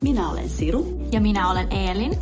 Minä 0.00 0.30
olen 0.30 0.48
Siru. 0.48 1.08
Ja 1.12 1.20
minä 1.20 1.50
olen 1.50 1.72
Eelin. 1.72 2.12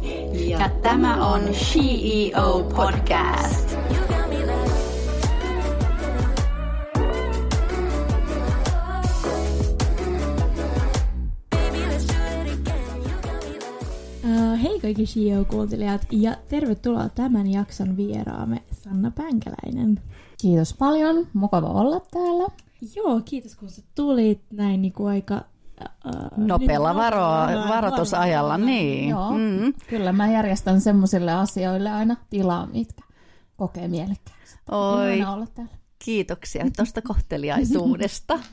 Ja, 0.50 0.58
ja 0.58 0.68
tämä 0.68 1.26
on 1.32 1.40
CEO 1.40 2.62
Podcast. 2.76 3.76
Uh, 14.24 14.62
hei 14.62 14.80
kaikki 14.80 15.04
CEO-kuuntelijat 15.04 16.06
ja 16.10 16.36
tervetuloa 16.48 17.08
tämän 17.08 17.52
jakson 17.52 17.96
vieraamme 17.96 18.62
Sanna 18.72 19.10
Pänkäläinen. 19.10 20.00
Kiitos 20.40 20.74
paljon, 20.74 21.26
mukava 21.32 21.68
olla 21.68 22.00
täällä. 22.00 22.46
Joo, 22.96 23.20
kiitos 23.24 23.56
kun 23.56 23.68
sä 23.68 23.82
tulit 23.94 24.40
näin 24.50 24.82
niin 24.82 24.92
kuin 24.92 25.08
aika 25.08 25.44
Nopealla 26.36 26.92
niin, 26.92 26.96
varo, 26.96 27.22
varoitusajalla, 27.68 28.58
niin. 28.58 29.08
Joo, 29.08 29.32
mm. 29.32 29.74
kyllä 29.88 30.12
mä 30.12 30.32
järjestän 30.32 30.80
semmoisille 30.80 31.32
asioille 31.32 31.90
aina 31.90 32.16
tilaa, 32.30 32.66
mitkä 32.66 33.02
kokee 33.56 33.88
mielekkäästi. 33.88 34.60
Oi, 34.70 35.24
olla 35.24 35.46
täällä. 35.46 35.72
kiitoksia 35.98 36.64
tuosta 36.76 37.02
kohteliaisuudesta. 37.02 38.38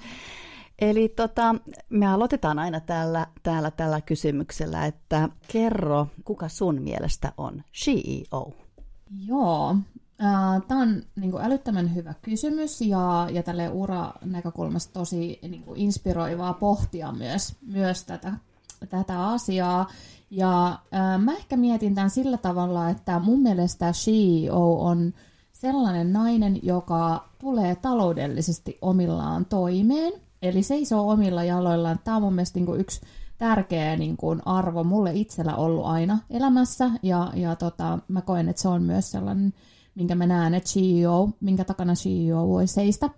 Eli 0.82 1.10
tota, 1.10 1.56
me 1.90 2.08
aloitetaan 2.08 2.60
aina 2.60 2.80
täällä, 2.80 3.28
täällä 3.44 3.72
tällä 3.72 4.02
kysymyksellä, 4.02 4.86
että 4.86 5.30
kerro, 5.48 6.08
kuka 6.24 6.50
sun 6.50 6.82
mielestä 6.82 7.34
on 7.38 7.64
CEO? 7.74 8.54
Joo, 9.26 9.76
Tämä 10.68 10.82
on 10.82 11.04
niin 11.16 11.32
kuin 11.32 11.44
älyttömän 11.44 11.96
hyvä 11.96 12.14
kysymys 12.22 12.82
ja, 12.82 13.28
ja 13.32 13.44
tälle 13.44 13.70
ura-näkökulmasta 13.70 14.94
tosi 14.94 15.40
niin 15.42 15.64
kuin 15.64 15.80
inspiroivaa 15.80 16.54
pohtia 16.54 17.12
myös, 17.12 17.56
myös 17.62 18.04
tätä, 18.04 18.34
tätä 18.90 19.28
asiaa. 19.28 19.90
Ja 20.30 20.80
ää, 20.92 21.18
mä 21.18 21.34
ehkä 21.34 21.58
mietin 21.58 21.96
tämän 21.96 22.10
sillä 22.10 22.38
tavalla, 22.38 22.90
että 22.90 23.20
mun 23.20 23.42
mielestä 23.42 23.92
CEO 23.92 24.86
on 24.86 25.14
sellainen 25.54 26.14
nainen, 26.14 26.60
joka 26.64 27.30
tulee 27.40 27.76
taloudellisesti 27.76 28.78
omillaan 28.82 29.46
toimeen, 29.46 30.14
eli 30.42 30.64
seisoo 30.64 31.12
omilla 31.12 31.44
jaloillaan. 31.44 32.00
Tämä 32.04 32.18
on 32.18 32.24
mun 32.24 32.34
mielestä 32.34 32.60
niin 32.60 32.66
kuin 32.66 32.80
yksi 32.80 33.02
tärkeä 33.38 33.96
niin 33.96 34.18
kuin 34.18 34.42
arvo 34.46 34.84
mulle 34.84 35.12
itsellä 35.14 35.56
ollut 35.56 35.86
aina 35.86 36.20
elämässä, 36.30 36.92
ja, 37.04 37.32
ja 37.36 37.56
tota, 37.56 38.00
mä 38.08 38.22
koen, 38.22 38.50
että 38.50 38.62
se 38.62 38.68
on 38.68 38.84
myös 38.84 39.12
sellainen 39.12 39.54
minkä 39.96 40.16
mä 40.16 40.26
näen, 40.26 40.54
että 40.54 40.70
CEO, 40.70 41.30
minkä 41.40 41.64
takana 41.64 41.94
CEO 41.94 42.48
voi 42.48 42.68
seistä. 42.68 43.10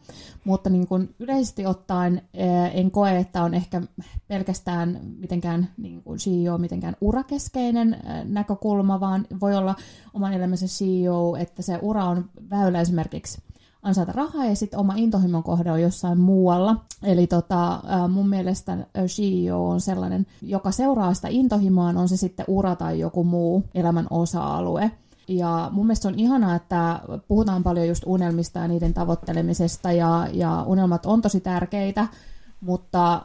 Mutta 0.44 0.70
niin 0.70 0.88
kuin 0.88 1.16
yleisesti 1.20 1.66
ottaen 1.66 2.22
eh, 2.34 2.72
en 2.74 2.92
koe, 2.92 3.18
että 3.18 3.44
on 3.44 3.54
ehkä 3.54 3.82
pelkästään 4.28 5.00
mitenkään 5.18 5.70
niin 5.78 6.04
kuin 6.04 6.20
CEO 6.20 6.58
mitenkään 6.58 6.96
urakeskeinen 7.02 7.94
eh, 7.94 8.26
näkökulma, 8.26 9.00
vaan 9.00 9.28
voi 9.42 9.56
olla 9.56 9.76
oman 10.14 10.34
elämänsä 10.34 10.66
CEO, 10.66 11.36
että 11.36 11.62
se 11.62 11.80
ura 11.82 12.06
on 12.06 12.30
väylä 12.50 12.82
esimerkiksi 12.82 13.42
ansaita 13.86 14.12
rahaa 14.12 14.46
ja 14.46 14.56
sitten 14.56 14.80
oma 14.80 14.94
intohimon 14.96 15.44
kohde 15.44 15.72
on 15.72 15.82
jossain 15.82 16.20
muualla. 16.20 16.76
Eli 17.04 17.28
tota, 17.28 17.82
mun 18.10 18.30
mielestä 18.30 18.78
CEO 19.06 19.70
on 19.70 19.82
sellainen, 19.82 20.26
joka 20.42 20.72
seuraa 20.72 21.14
sitä 21.14 21.28
intohimoa, 21.32 21.88
on 21.88 22.10
se 22.10 22.18
sitten 22.18 22.46
ura 22.50 22.76
tai 22.76 23.00
joku 23.00 23.24
muu 23.24 23.64
elämän 23.76 24.08
osa-alue. 24.10 24.92
Ja 25.28 25.70
mun 25.74 25.86
mielestä 25.86 26.08
on 26.08 26.20
ihanaa, 26.20 26.56
että 26.56 27.00
puhutaan 27.28 27.64
paljon 27.64 27.88
just 27.88 28.04
unelmista 28.06 28.60
ja 28.60 28.68
niiden 28.68 28.94
tavoittelemisesta, 28.94 29.92
ja, 29.92 30.28
ja 30.34 30.64
unelmat 30.64 31.06
on 31.06 31.22
tosi 31.22 31.42
tärkeitä, 31.42 32.08
mutta 32.62 33.22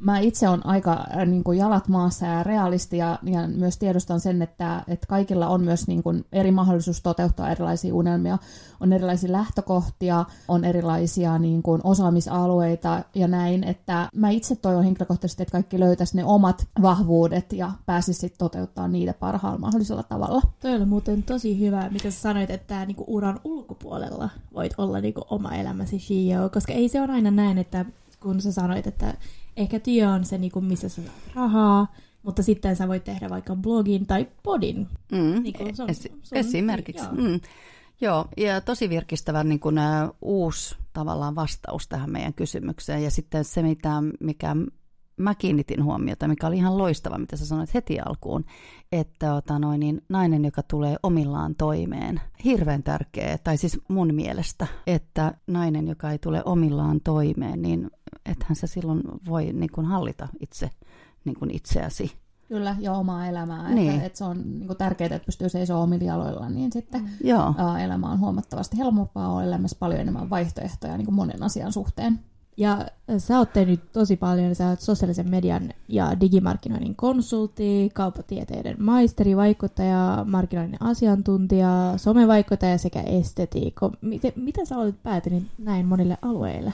mä 0.00 0.18
itse 0.18 0.48
on 0.48 0.66
aika 0.66 0.92
äh, 0.92 1.26
niin 1.26 1.44
kuin 1.44 1.58
jalat 1.58 1.88
maassa 1.88 2.26
ja 2.26 2.42
realisti 2.42 2.96
ja, 2.96 3.18
ja 3.22 3.48
myös 3.48 3.78
tiedostan 3.78 4.20
sen, 4.20 4.42
että, 4.42 4.84
että 4.88 5.06
kaikilla 5.06 5.48
on 5.48 5.64
myös 5.64 5.86
niin 5.86 6.02
kuin 6.02 6.24
eri 6.32 6.50
mahdollisuus 6.50 7.02
toteuttaa 7.02 7.50
erilaisia 7.50 7.94
unelmia. 7.94 8.38
On 8.80 8.92
erilaisia 8.92 9.32
lähtökohtia, 9.32 10.24
on 10.48 10.64
erilaisia 10.64 11.38
niin 11.38 11.62
kuin 11.62 11.80
osaamisalueita 11.84 13.04
ja 13.14 13.28
näin, 13.28 13.64
että 13.64 14.08
mä 14.14 14.30
itse 14.30 14.56
toivon 14.56 14.84
henkilökohtaisesti, 14.84 15.42
että 15.42 15.52
kaikki 15.52 15.80
löytäisi 15.80 16.16
ne 16.16 16.24
omat 16.24 16.66
vahvuudet 16.82 17.52
ja 17.52 17.72
pääsisi 17.86 18.34
toteuttaa 18.38 18.88
niitä 18.88 19.14
parhaalla 19.14 19.58
mahdollisella 19.58 20.02
tavalla. 20.02 20.42
Toi 20.60 20.74
oli 20.74 20.84
muuten 20.84 21.22
tosi 21.22 21.60
hyvä, 21.60 21.88
mitä 21.90 22.10
sä 22.10 22.20
sanoit, 22.20 22.50
että 22.50 22.86
niin 22.86 22.96
kuin 22.96 23.08
uran 23.08 23.40
ulkopuolella 23.44 24.30
voit 24.54 24.72
olla 24.78 25.00
niin 25.00 25.14
kuin 25.14 25.24
oma 25.30 25.54
elämäsi 25.54 25.98
CEO, 25.98 26.48
koska 26.48 26.72
ei 26.72 26.88
se 26.88 27.00
ole 27.00 27.12
aina 27.12 27.30
näin, 27.30 27.58
että 27.58 27.84
kun 28.20 28.40
sä 28.40 28.52
sanoit, 28.52 28.86
että 28.86 29.14
ehkä 29.56 29.80
työ 29.80 30.08
on 30.08 30.24
se, 30.24 30.38
niin 30.38 30.52
kuin, 30.52 30.64
missä 30.64 30.88
sä 30.88 31.02
saat 31.02 31.34
rahaa, 31.34 31.94
mutta 32.22 32.42
sitten 32.42 32.76
sä 32.76 32.88
voit 32.88 33.04
tehdä 33.04 33.30
vaikka 33.30 33.56
blogin 33.56 34.06
tai 34.06 34.26
podin. 34.42 34.88
Mm, 35.12 35.42
niin 35.42 35.54
kuin 35.54 35.76
sun, 35.76 35.90
esi- 35.90 36.12
sun, 36.22 36.38
esimerkiksi. 36.38 37.04
Joo. 37.04 37.28
Mm. 37.28 37.40
Joo, 38.00 38.28
ja 38.36 38.60
tosi 38.60 38.88
virkistävä 38.88 39.44
niin 39.44 39.60
kuin, 39.60 39.78
ä, 39.78 40.08
uusi 40.22 40.76
tavallaan 40.92 41.34
vastaus 41.34 41.88
tähän 41.88 42.10
meidän 42.10 42.34
kysymykseen. 42.34 43.02
Ja 43.02 43.10
sitten 43.10 43.44
se, 43.44 43.62
mitä, 43.62 43.90
mikä 44.20 44.56
mä 45.20 45.34
kiinnitin 45.34 45.84
huomiota, 45.84 46.28
mikä 46.28 46.46
oli 46.46 46.56
ihan 46.56 46.78
loistava, 46.78 47.18
mitä 47.18 47.36
sä 47.36 47.46
sanoit 47.46 47.74
heti 47.74 48.00
alkuun, 48.00 48.44
että 48.92 49.34
ota 49.34 49.58
noin, 49.58 49.80
niin 49.80 50.02
nainen, 50.08 50.44
joka 50.44 50.62
tulee 50.62 50.96
omillaan 51.02 51.54
toimeen, 51.54 52.20
hirveän 52.44 52.82
tärkeä, 52.82 53.38
tai 53.44 53.56
siis 53.56 53.80
mun 53.88 54.14
mielestä, 54.14 54.66
että 54.86 55.34
nainen, 55.46 55.88
joka 55.88 56.10
ei 56.10 56.18
tule 56.18 56.42
omillaan 56.44 57.00
toimeen, 57.00 57.62
niin 57.62 57.90
ethän 58.26 58.56
sä 58.56 58.66
silloin 58.66 59.02
voi 59.28 59.52
niin 59.52 59.70
kuin 59.74 59.86
hallita 59.86 60.28
itse 60.40 60.70
niin 61.24 61.36
kuin 61.38 61.50
itseäsi. 61.50 62.12
Kyllä, 62.48 62.76
ja 62.80 62.92
omaa 62.92 63.26
elämää. 63.26 63.74
Niin. 63.74 63.92
Että, 63.92 64.06
että 64.06 64.18
se 64.18 64.24
on 64.24 64.58
niin 64.58 64.66
kuin 64.66 64.76
tärkeää, 64.76 65.14
että 65.16 65.26
pystyy 65.26 65.48
seisoo 65.48 65.82
omilla 65.82 66.04
jaloilla, 66.04 66.48
niin 66.48 66.72
sitten. 66.72 67.10
Joo. 67.24 67.54
elämä 67.84 68.10
on 68.10 68.20
huomattavasti 68.20 68.78
helpompaa, 68.78 69.32
on 69.32 69.44
elämässä 69.44 69.76
paljon 69.80 70.00
enemmän 70.00 70.30
vaihtoehtoja 70.30 70.96
niin 70.96 71.04
kuin 71.04 71.14
monen 71.14 71.42
asian 71.42 71.72
suhteen. 71.72 72.20
Ja 72.56 72.86
sä 73.18 73.38
oot 73.38 73.52
tehnyt 73.52 73.92
tosi 73.92 74.16
paljon, 74.16 74.54
sä 74.54 74.68
oot 74.68 74.80
sosiaalisen 74.80 75.30
median 75.30 75.72
ja 75.88 76.20
digimarkkinoinnin 76.20 76.96
konsultti, 76.96 77.90
kauppatieteiden 77.94 78.76
maisteri, 78.78 79.36
vaikuttaja, 79.36 80.24
markkinoinnin 80.28 80.82
asiantuntija, 80.82 81.92
somevaikuttaja 81.96 82.78
sekä 82.78 83.00
estetiikko. 83.00 83.92
Miten, 84.00 84.32
miten 84.36 84.66
sä 84.66 84.78
olet 84.78 85.02
päätynyt 85.02 85.46
näin 85.58 85.86
monille 85.86 86.18
alueille? 86.22 86.72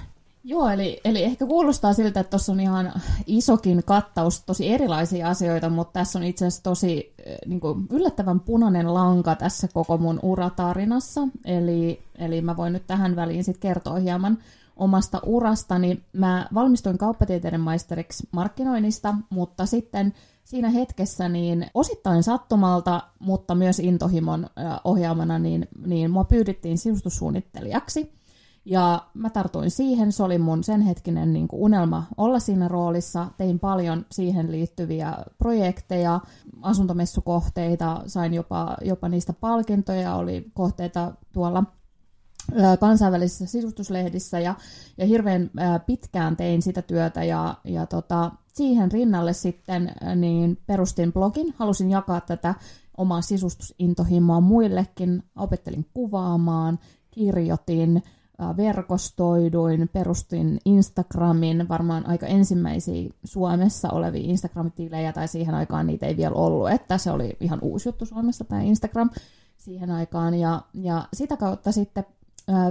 Joo, 0.48 0.69
eli, 0.69 1.00
eli 1.04 1.22
ehkä 1.22 1.47
kuulostaa 1.47 1.93
siltä, 1.93 2.20
että 2.20 2.31
tuossa 2.31 2.53
on 2.53 2.60
ihan 2.60 2.93
isokin 3.26 3.82
kattaus 3.84 4.43
tosi 4.43 4.69
erilaisia 4.69 5.28
asioita, 5.28 5.69
mutta 5.69 5.93
tässä 5.93 6.19
on 6.19 6.25
itse 6.25 6.47
asiassa 6.47 6.62
tosi 6.62 7.14
eh, 7.25 7.38
niin 7.47 7.60
kuin 7.60 7.87
yllättävän 7.91 8.41
punainen 8.41 8.94
lanka 8.94 9.34
tässä 9.34 9.69
koko 9.75 9.98
mun 9.98 10.20
uratarinassa. 10.22 11.28
Eli, 11.44 12.03
eli 12.19 12.41
mä 12.41 12.56
voin 12.56 12.72
nyt 12.72 12.87
tähän 12.87 13.16
väliin 13.16 13.44
sitten 13.44 13.60
kertoa 13.60 13.98
hieman 13.98 14.38
omasta 14.76 15.20
urastani. 15.26 16.03
Mä 16.12 16.48
valmistuin 16.54 16.98
kauppatieteiden 16.98 17.60
maisteriksi 17.60 18.28
markkinoinnista, 18.32 19.14
mutta 19.31 19.66
sitten 19.66 20.14
siinä 20.44 20.70
hetkessä 20.70 21.28
niin 21.28 21.66
osittain 21.75 22.22
sattumalta, 22.22 23.03
mutta 23.19 23.54
myös 23.54 23.78
intohimon 23.78 24.47
ohjaamana, 24.84 25.38
niin, 25.38 25.69
niin 25.87 26.10
mua 26.10 26.25
pyydettiin 26.25 26.78
sisustussuunnittelijaksi. 26.78 28.16
Ja 28.64 29.03
mä 29.14 29.31
tartuin 29.31 29.70
siihen, 29.70 30.12
se 30.12 30.22
oli 30.22 30.38
mun 30.38 30.64
sen 30.64 30.81
hetkinen 30.81 31.32
niin 31.32 31.48
kuin 31.48 31.62
unelma 31.62 32.04
olla 32.16 32.38
siinä 32.38 32.69
roolissa. 32.69 33.26
Tein 33.37 33.58
paljon 33.58 34.06
siihen 34.10 34.53
liittyviä 34.53 35.14
projekteja, 35.38 36.20
asuntomessukohteita, 36.62 38.03
sain 38.06 38.34
jopa, 38.34 38.76
jopa 38.81 39.08
niistä 39.08 39.32
palkintoja, 39.32 40.14
oli 40.14 40.50
kohteita 40.54 41.12
tuolla 41.32 41.64
kansainvälisissä 42.80 43.46
sisustuslehdissä 43.46 44.40
ja, 44.40 44.54
ja 44.98 45.06
hirveän 45.06 45.50
pitkään 45.86 46.36
tein 46.36 46.62
sitä 46.62 46.82
työtä 46.82 47.24
ja, 47.24 47.54
ja 47.64 47.86
tota, 47.86 48.30
siihen 48.54 48.92
rinnalle 48.92 49.32
sitten 49.32 49.93
niin 50.16 50.58
perustin 50.66 51.12
blogin, 51.12 51.54
halusin 51.58 51.90
jakaa 51.90 52.20
tätä 52.20 52.54
omaa 52.96 53.20
sisustusintohimoa 53.20 54.40
muillekin, 54.40 55.22
opettelin 55.37 55.87
kuvaamaan, 55.94 56.78
kirjoitin, 57.10 58.02
verkostoiduin, 58.56 59.88
perustin 59.92 60.58
Instagramin, 60.64 61.69
varmaan 61.69 62.08
aika 62.08 62.26
ensimmäisiä 62.26 63.10
Suomessa 63.25 63.90
olevia 63.90 64.22
Instagram-tilejä, 64.25 65.12
tai 65.12 65.28
siihen 65.28 65.54
aikaan 65.54 65.87
niitä 65.87 66.06
ei 66.06 66.16
vielä 66.16 66.34
ollut, 66.34 66.70
että 66.70 66.99
se 66.99 67.10
oli 67.10 67.37
ihan 67.40 67.58
uusi 67.62 67.88
juttu 67.88 68.06
Suomessa 68.06 68.44
tämä 68.44 68.62
Instagram 68.62 69.10
siihen 69.56 69.90
aikaan, 69.90 70.34
ja, 70.34 70.62
ja 70.75 71.08
sitä 71.12 71.37
kautta 71.37 71.72
sitten 71.72 72.04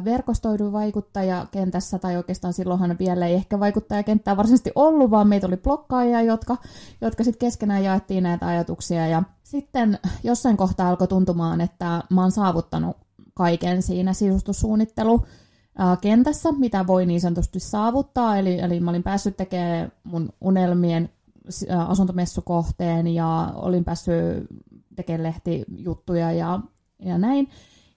verkostoiduin 0.06 0.72
vaikuttajakentässä, 0.72 2.00
tai 2.00 2.18
oikeastaan 2.18 2.54
silloinhan 2.54 2.96
vielä 3.00 3.28
ei 3.28 3.34
ehkä 3.34 3.60
vaikuttajakenttää 3.60 4.38
varsinaisesti 4.38 4.72
ollut, 4.76 5.12
vaan 5.12 5.28
meitä 5.28 5.48
oli 5.48 5.58
blokkaajia, 5.58 6.22
jotka, 6.22 6.58
jotka 7.02 7.24
sitten 7.24 7.40
keskenään 7.40 7.84
jaettiin 7.84 8.24
näitä 8.24 8.48
ajatuksia, 8.48 9.08
ja 9.08 9.24
sitten 9.44 10.00
jossain 10.24 10.58
kohtaa 10.58 10.90
alkoi 10.90 11.08
tuntumaan, 11.08 11.62
että 11.62 12.04
mä 12.10 12.22
oon 12.22 12.32
saavuttanut 12.32 12.98
kaiken 13.34 13.82
siinä 13.82 14.14
sisustussuunnittelu 14.14 15.26
kentässä, 16.02 16.52
mitä 16.52 16.88
voi 16.88 17.06
niin 17.06 17.22
sanotusti 17.22 17.60
saavuttaa, 17.60 18.38
eli, 18.38 18.60
eli 18.60 18.80
mä 18.80 18.90
olin 18.90 19.04
päässyt 19.04 19.38
tekemään 19.38 19.92
mun 20.04 20.30
unelmien 20.42 21.10
asuntomessukohteen 21.88 23.08
ja 23.08 23.52
olin 23.56 23.86
päässyt 23.86 24.48
tekemään 24.96 25.24
lehtijuttuja 25.24 26.32
ja, 26.32 26.60
ja 27.00 27.18
näin. 27.18 27.50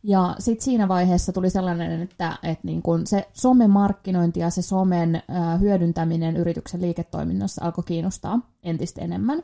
Ja 0.08 0.34
sitten 0.38 0.64
siinä 0.64 0.88
vaiheessa 0.88 1.32
tuli 1.32 1.50
sellainen, 1.50 2.02
että, 2.02 2.38
että 2.43 2.66
niin 2.66 2.82
kun 2.82 3.06
se 3.06 3.28
somemarkkinointi 3.32 4.40
ja 4.40 4.50
se 4.50 4.62
somen 4.62 5.22
hyödyntäminen 5.60 6.37
yrityksen 6.37 6.82
liiketoiminnassa 6.82 7.64
alkoi 7.64 7.84
kiinnostaa 7.84 8.40
entistä 8.62 9.00
enemmän. 9.00 9.43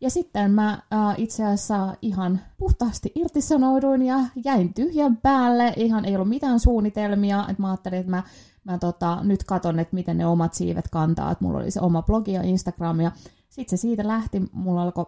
Ja 0.00 0.10
sitten 0.10 0.50
mä 0.50 0.70
äh, 0.70 1.14
itse 1.16 1.44
asiassa 1.44 1.94
ihan 2.02 2.40
puhtaasti 2.58 3.12
irtisanouduin 3.14 4.02
ja 4.02 4.18
jäin 4.44 4.74
tyhjän 4.74 5.16
päälle. 5.16 5.72
Ihan 5.76 6.04
ei 6.04 6.14
ollut 6.14 6.28
mitään 6.28 6.60
suunnitelmia. 6.60 7.46
Et 7.48 7.58
mä 7.58 7.70
ajattelin, 7.70 7.98
että 7.98 8.10
mä, 8.10 8.22
mä 8.64 8.78
tota, 8.78 9.18
nyt 9.22 9.44
katon, 9.44 9.78
että 9.78 9.94
miten 9.94 10.18
ne 10.18 10.26
omat 10.26 10.54
siivet 10.54 10.88
kantaa. 10.88 11.30
Et 11.30 11.40
mulla 11.40 11.58
oli 11.58 11.70
se 11.70 11.80
oma 11.80 12.02
blogi 12.02 12.32
ja 12.32 12.42
Instagram. 12.42 13.00
Ja 13.00 13.12
sitten 13.48 13.78
se 13.78 13.80
siitä 13.80 14.08
lähti. 14.08 14.42
Mulla 14.52 14.82
alkoi 14.82 15.06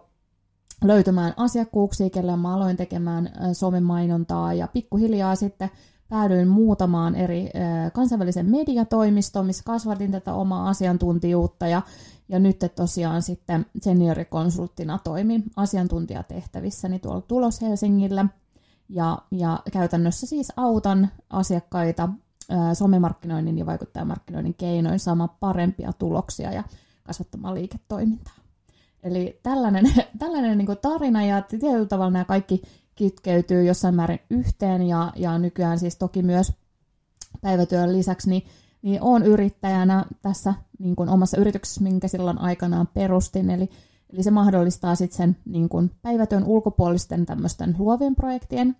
löytymään 0.83 1.33
asiakkuuksia, 1.37 2.09
kelle 2.09 2.35
mä 2.35 2.55
aloin 2.55 2.77
tekemään 2.77 3.29
somemainontaa. 3.53 4.53
Ja 4.53 4.67
pikkuhiljaa 4.67 5.35
sitten 5.35 5.69
päädyin 6.09 6.47
muutamaan 6.47 7.15
eri 7.15 7.49
kansainvälisen 7.93 8.45
mediatoimistoon, 8.45 9.45
missä 9.45 9.63
kasvatin 9.65 10.11
tätä 10.11 10.33
omaa 10.33 10.69
asiantuntijuutta 10.69 11.67
ja, 11.67 11.81
ja 12.29 12.39
nyt 12.39 12.65
tosiaan 12.75 13.21
sitten 13.21 13.65
seniorikonsulttina 13.81 14.99
toimin 15.03 15.43
asiantuntijatehtävissäni 15.55 16.99
tuolla 16.99 17.21
Tulos 17.21 17.61
Helsingillä. 17.61 18.25
Ja, 18.89 19.17
ja 19.31 19.59
käytännössä 19.71 20.27
siis 20.27 20.53
autan 20.57 21.09
asiakkaita 21.29 22.09
somemarkkinoinnin 22.73 23.57
ja 23.57 23.65
vaikuttajamarkkinoinnin 23.65 24.53
keinoin 24.53 24.99
saamaan 24.99 25.29
parempia 25.39 25.93
tuloksia 25.93 26.51
ja 26.51 26.63
kasvattamaan 27.03 27.55
liiketoimintaa. 27.55 28.33
Eli 29.03 29.39
tällainen, 29.43 29.85
tällainen 30.19 30.57
niin 30.57 30.67
tarina 30.81 31.25
ja 31.25 31.41
tietyllä 31.41 31.85
tavalla 31.85 32.11
nämä 32.11 32.25
kaikki 32.25 32.61
kytkeytyy 32.97 33.63
jossain 33.63 33.95
määrin 33.95 34.19
yhteen 34.29 34.81
ja, 34.81 35.13
ja 35.15 35.39
nykyään 35.39 35.79
siis 35.79 35.97
toki 35.97 36.23
myös 36.23 36.53
päivätyön 37.41 37.93
lisäksi 37.93 38.29
niin, 38.29 38.43
niin 38.81 39.01
olen 39.01 39.23
yrittäjänä 39.23 40.05
tässä 40.21 40.53
niin 40.79 40.95
kuin 40.95 41.09
omassa 41.09 41.37
yrityksessä, 41.37 41.83
minkä 41.83 42.07
silloin 42.07 42.37
aikanaan 42.37 42.87
perustin. 42.87 43.49
Eli, 43.49 43.69
eli 44.13 44.23
se 44.23 44.31
mahdollistaa 44.31 44.95
sitten 44.95 45.17
sen 45.17 45.37
niin 45.45 45.69
kuin 45.69 45.91
päivätyön 46.01 46.43
ulkopuolisten 46.43 47.25
tämmöisten 47.25 47.75
luovien 47.79 48.15
projektien 48.15 48.75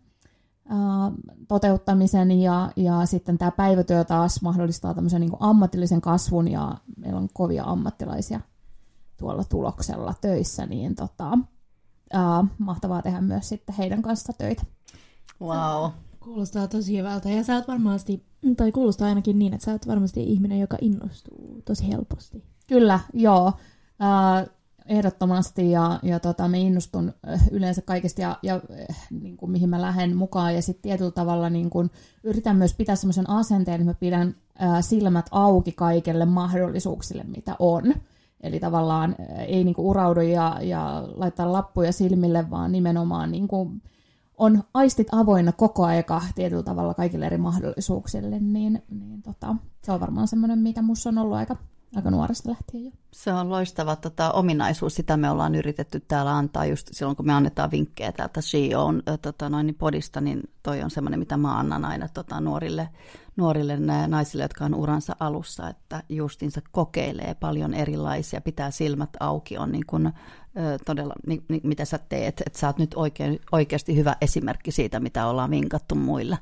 ää, 0.69 1.11
toteuttamisen 1.47 2.31
ja, 2.31 2.71
ja 2.75 3.05
sitten 3.05 3.37
tämä 3.37 3.51
päivätyö 3.51 4.03
taas 4.03 4.41
mahdollistaa 4.41 4.93
tämmöisen 4.93 5.21
niin 5.21 5.31
kuin 5.31 5.41
ammatillisen 5.43 6.01
kasvun 6.01 6.47
ja 6.47 6.77
meillä 6.97 7.19
on 7.19 7.29
kovia 7.33 7.63
ammattilaisia 7.63 8.39
tuolla 9.21 9.43
tuloksella 9.43 10.13
töissä, 10.21 10.65
niin 10.65 10.95
tota, 10.95 11.31
uh, 11.33 12.47
mahtavaa 12.57 13.01
tehdä 13.01 13.21
myös 13.21 13.49
sitten 13.49 13.75
heidän 13.75 14.01
kanssa 14.01 14.33
töitä. 14.37 14.63
Wow. 15.41 15.91
Kuulostaa 16.19 16.67
tosi 16.67 16.97
hyvältä 16.97 17.29
ja 17.29 17.43
sä 17.43 17.55
oot 17.55 17.67
varmasti, 17.67 18.25
tai 18.57 18.71
kuulostaa 18.71 19.07
ainakin 19.07 19.39
niin, 19.39 19.53
että 19.53 19.65
sä 19.65 19.71
oot 19.71 19.87
varmasti 19.87 20.23
ihminen, 20.23 20.59
joka 20.59 20.77
innostuu 20.81 21.61
tosi 21.65 21.87
helposti. 21.87 22.43
Kyllä, 22.67 22.99
joo. 23.13 23.47
Uh, 23.47 24.51
ehdottomasti 24.85 25.71
ja, 25.71 25.99
ja 26.03 26.19
tota, 26.19 26.47
me 26.47 26.59
innostun 26.59 27.13
yleensä 27.51 27.81
kaikesta 27.81 28.21
ja, 28.21 28.39
ja 28.43 28.61
niin 29.21 29.37
kuin, 29.37 29.51
mihin 29.51 29.69
mä 29.69 29.81
lähden 29.81 30.17
mukaan 30.17 30.55
ja 30.55 30.61
sitten 30.61 30.81
tietyllä 30.81 31.11
tavalla 31.11 31.49
niin 31.49 31.69
kuin, 31.69 31.91
yritän 32.23 32.55
myös 32.55 32.73
pitää 32.73 32.95
semmoisen 32.95 33.29
asenteen, 33.29 33.81
että 33.81 33.91
mä 33.91 33.93
pidän 33.93 34.27
uh, 34.27 34.75
silmät 34.81 35.25
auki 35.31 35.71
kaikille 35.71 36.25
mahdollisuuksille, 36.25 37.23
mitä 37.23 37.55
on. 37.59 37.93
Eli 38.43 38.59
tavallaan 38.59 39.15
ei 39.47 39.63
niinku 39.63 39.89
uraudu 39.89 40.21
ja, 40.21 40.57
ja 40.61 41.03
laittaa 41.15 41.51
lappuja 41.51 41.91
silmille, 41.91 42.49
vaan 42.49 42.71
nimenomaan 42.71 43.31
niinku 43.31 43.71
on 44.37 44.63
aistit 44.73 45.07
avoinna 45.11 45.51
koko 45.51 45.85
aika 45.85 46.21
tietyllä 46.35 46.63
tavalla 46.63 46.93
kaikille 46.93 47.25
eri 47.25 47.37
mahdollisuuksille, 47.37 48.39
niin, 48.39 48.83
niin 48.89 49.21
tota, 49.21 49.55
se 49.81 49.91
on 49.91 49.99
varmaan 49.99 50.27
semmoinen, 50.27 50.59
mikä 50.59 50.81
minussa 50.81 51.09
on 51.09 51.17
ollut 51.17 51.37
aika, 51.37 51.55
aika 51.95 52.11
nuoresta 52.11 52.49
lähtien 52.49 52.85
jo. 52.85 52.91
Se 53.13 53.33
on 53.33 53.49
loistava 53.49 53.95
tota, 53.95 54.31
ominaisuus, 54.31 54.95
sitä 54.95 55.17
me 55.17 55.29
ollaan 55.29 55.55
yritetty 55.55 55.99
täällä 55.99 56.37
antaa 56.37 56.65
just 56.65 56.87
silloin, 56.91 57.15
kun 57.15 57.25
me 57.25 57.33
annetaan 57.33 57.71
vinkkejä 57.71 58.11
täältä 58.11 58.41
CEOn 58.41 59.03
tota, 59.21 59.49
noin, 59.49 59.65
niin 59.65 59.75
podista, 59.75 60.21
niin 60.21 60.41
toi 60.63 60.81
on 60.81 60.91
semmoinen, 60.91 61.19
mitä 61.19 61.37
mä 61.37 61.59
annan 61.59 61.85
aina 61.85 62.07
tota, 62.13 62.41
nuorille 62.41 62.89
nuorille 63.35 63.77
naisille, 64.07 64.43
jotka 64.43 64.65
on 64.65 64.75
uransa 64.75 65.15
alussa, 65.19 65.69
että 65.69 66.03
justinsa 66.09 66.61
kokeilee 66.71 67.35
paljon 67.39 67.73
erilaisia, 67.73 68.41
pitää 68.41 68.71
silmät 68.71 69.09
auki, 69.19 69.57
on 69.57 69.71
niin 69.71 69.85
kuin, 69.87 70.11
todella, 70.85 71.13
niin, 71.27 71.45
niin, 71.49 71.61
mitä 71.63 71.85
sä 71.85 71.99
teet, 72.09 72.41
että 72.45 72.59
sä 72.59 72.67
oot 72.67 72.77
nyt 72.77 72.93
oikein, 72.95 73.39
oikeasti 73.51 73.95
hyvä 73.95 74.15
esimerkki 74.21 74.71
siitä, 74.71 74.99
mitä 74.99 75.27
ollaan 75.27 75.51
vinkattu 75.51 75.95
muille. 75.95 76.37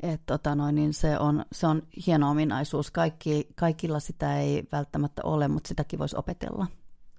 Et, 0.00 0.20
tota 0.26 0.54
noin, 0.54 0.74
niin 0.74 0.94
se, 0.94 1.18
on, 1.18 1.44
se 1.52 1.66
on 1.66 1.82
hieno 2.06 2.30
ominaisuus. 2.30 2.90
Kaikki, 2.90 3.48
kaikilla 3.54 4.00
sitä 4.00 4.40
ei 4.40 4.68
välttämättä 4.72 5.22
ole, 5.24 5.48
mutta 5.48 5.68
sitäkin 5.68 5.98
voisi 5.98 6.16
opetella. 6.16 6.66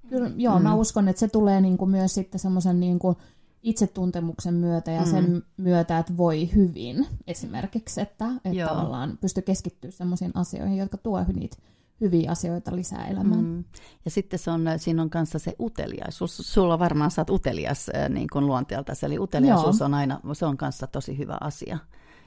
Kyllä, 0.10 0.32
joo, 0.38 0.58
mm. 0.58 0.64
mä 0.64 0.76
uskon, 0.76 1.08
että 1.08 1.20
se 1.20 1.28
tulee 1.28 1.62
niin 1.62 1.78
kuin 1.78 1.92
myös 1.92 2.14
sitten 2.14 2.40
semmoisen 2.40 2.80
niin 2.80 3.00
kuin 3.00 3.16
itsetuntemuksen 3.64 4.54
myötä 4.54 4.92
ja 4.92 5.06
sen 5.06 5.30
mm. 5.30 5.42
myötä, 5.58 6.00
että 6.00 6.18
voi 6.18 6.50
hyvin 6.56 7.08
esimerkiksi, 7.28 8.02
että, 8.02 8.26
että 8.46 8.66
tavallaan 8.68 9.18
pystyy 9.22 9.44
keskittyä 9.44 9.92
sellaisiin 9.92 10.32
asioihin, 10.34 10.78
jotka 10.78 10.98
tuo 10.98 11.26
niitä 11.36 11.58
hyviä 12.02 12.32
asioita 12.32 12.76
lisää 12.76 13.08
elämään. 13.08 13.44
Mm. 13.44 13.64
Ja 14.06 14.12
sitten 14.12 14.40
se 14.40 14.52
on, 14.52 14.66
siinä 14.78 15.02
on 15.02 15.10
kanssa 15.10 15.40
se 15.40 15.56
uteliaisuus. 15.60 16.38
Sulla 16.38 16.80
varmaan 16.80 17.12
saat 17.12 17.30
utelias 17.30 17.90
äh, 17.96 18.10
niin 18.10 18.28
kuin 18.34 18.48
luonteelta, 18.48 18.94
eli 19.04 19.20
uteliaisuus 19.20 19.80
Joo. 19.80 19.86
on 19.86 19.94
aina, 19.94 20.20
se 20.34 20.46
on 20.46 20.58
kanssa 20.58 20.88
tosi 20.88 21.18
hyvä 21.18 21.38
asia. 21.42 21.78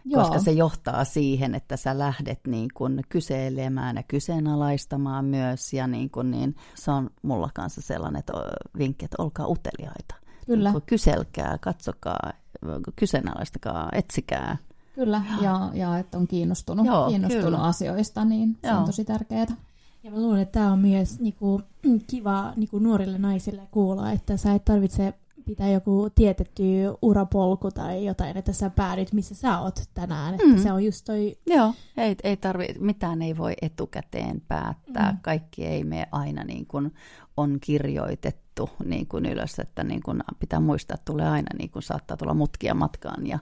Joo. 0.04 0.22
Koska 0.22 0.38
se 0.38 0.52
johtaa 0.52 1.04
siihen, 1.04 1.54
että 1.54 1.76
sä 1.76 1.98
lähdet 1.98 2.40
niin 2.46 2.68
kuin 2.74 3.02
kyselemään 3.08 3.96
ja 3.96 4.02
kyseenalaistamaan 4.02 5.24
myös. 5.24 5.72
Ja 5.72 5.86
niin 5.86 6.10
kuin 6.10 6.30
niin, 6.30 6.56
se 6.74 6.90
on 6.90 7.10
mulla 7.22 7.50
kanssa 7.54 7.80
sellainen 7.80 8.18
että 8.18 8.32
vinkki, 8.78 9.04
että 9.04 9.22
olkaa 9.22 9.48
uteliaita. 9.48 10.14
Kyllä. 10.46 10.72
Niin 10.72 10.82
kyselkää, 10.86 11.58
katsokaa, 11.60 12.32
kyseenalaistakaa, 12.96 13.88
etsikää. 13.92 14.56
Kyllä, 14.94 15.22
ja, 15.42 15.70
ja 15.74 15.98
että 15.98 16.18
on 16.18 16.26
kiinnostunut, 16.26 16.86
Joo, 16.86 17.08
kiinnostunut 17.08 17.60
asioista, 17.60 18.24
niin 18.24 18.58
se 18.62 18.68
Joo. 18.68 18.78
on 18.78 18.84
tosi 18.84 19.04
tärkeää. 19.04 19.46
Ja 20.02 20.10
mä 20.10 20.16
luulen, 20.16 20.40
että 20.40 20.52
tämä 20.52 20.72
on 20.72 20.78
myös 20.78 21.20
niinku, 21.20 21.62
kiva 22.10 22.52
niinku, 22.56 22.78
nuorille 22.78 23.18
naisille 23.18 23.62
kuulla, 23.70 24.12
että 24.12 24.36
sä 24.36 24.54
et 24.54 24.64
tarvitse 24.64 25.14
pitää 25.46 25.68
joku 25.68 26.08
tietetty 26.14 26.62
urapolku 27.02 27.70
tai 27.70 28.04
jotain, 28.04 28.36
että 28.36 28.52
sä 28.52 28.70
päädyt, 28.70 29.12
missä 29.12 29.34
sä 29.34 29.58
oot 29.58 29.80
tänään. 29.94 30.34
Että 30.34 30.46
mm. 30.46 30.58
se 30.58 30.72
on 30.72 30.84
just 30.84 31.04
toi... 31.04 31.38
Joo, 31.46 31.74
ei, 31.96 32.16
ei 32.24 32.36
tarvi, 32.36 32.66
mitään 32.78 33.22
ei 33.22 33.36
voi 33.36 33.54
etukäteen 33.62 34.42
päättää. 34.48 35.12
Mm. 35.12 35.18
Kaikki 35.22 35.66
ei 35.66 35.84
mene 35.84 36.08
aina 36.12 36.44
niin 36.44 36.66
kuin 36.66 36.94
on 37.36 37.58
kirjoitettu 37.60 38.45
niin 38.84 39.06
kuin 39.06 39.26
ylös, 39.26 39.58
että 39.58 39.84
niin 39.84 40.02
kuin 40.02 40.22
pitää 40.38 40.60
muistaa, 40.60 40.94
että 40.94 41.12
tulee 41.12 41.28
aina 41.28 41.48
niin 41.58 41.70
kuin 41.70 41.82
saattaa 41.82 42.16
tulla 42.16 42.34
mutkia 42.34 42.74
matkaan 42.74 43.26
ja, 43.26 43.38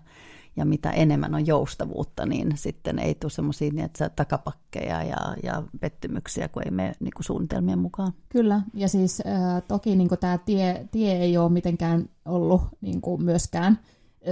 ja 0.56 0.64
mitä 0.64 0.90
enemmän 0.90 1.34
on 1.34 1.46
joustavuutta, 1.46 2.26
niin 2.26 2.52
sitten 2.56 2.98
ei 2.98 3.14
tule 3.14 3.30
semmoisia 3.30 3.70
niin, 3.70 3.84
että 3.84 4.08
takapakkeja 4.08 5.02
ja, 5.02 5.16
ja 5.42 5.62
pettymyksiä, 5.80 6.48
kun 6.48 6.62
ei 6.64 6.70
mene 6.70 6.92
niin 7.00 7.14
kuin 7.16 7.24
suunnitelmien 7.24 7.78
mukaan. 7.78 8.12
Kyllä, 8.28 8.60
ja 8.74 8.88
siis 8.88 9.22
äh, 9.26 9.62
toki 9.68 9.96
niin 9.96 10.08
kuin 10.08 10.18
tämä 10.18 10.38
tie, 10.38 10.88
tie 10.90 11.12
ei 11.12 11.38
ole 11.38 11.52
mitenkään 11.52 12.08
ollut 12.24 12.62
niin 12.80 13.00
kuin 13.00 13.22
myöskään 13.22 13.78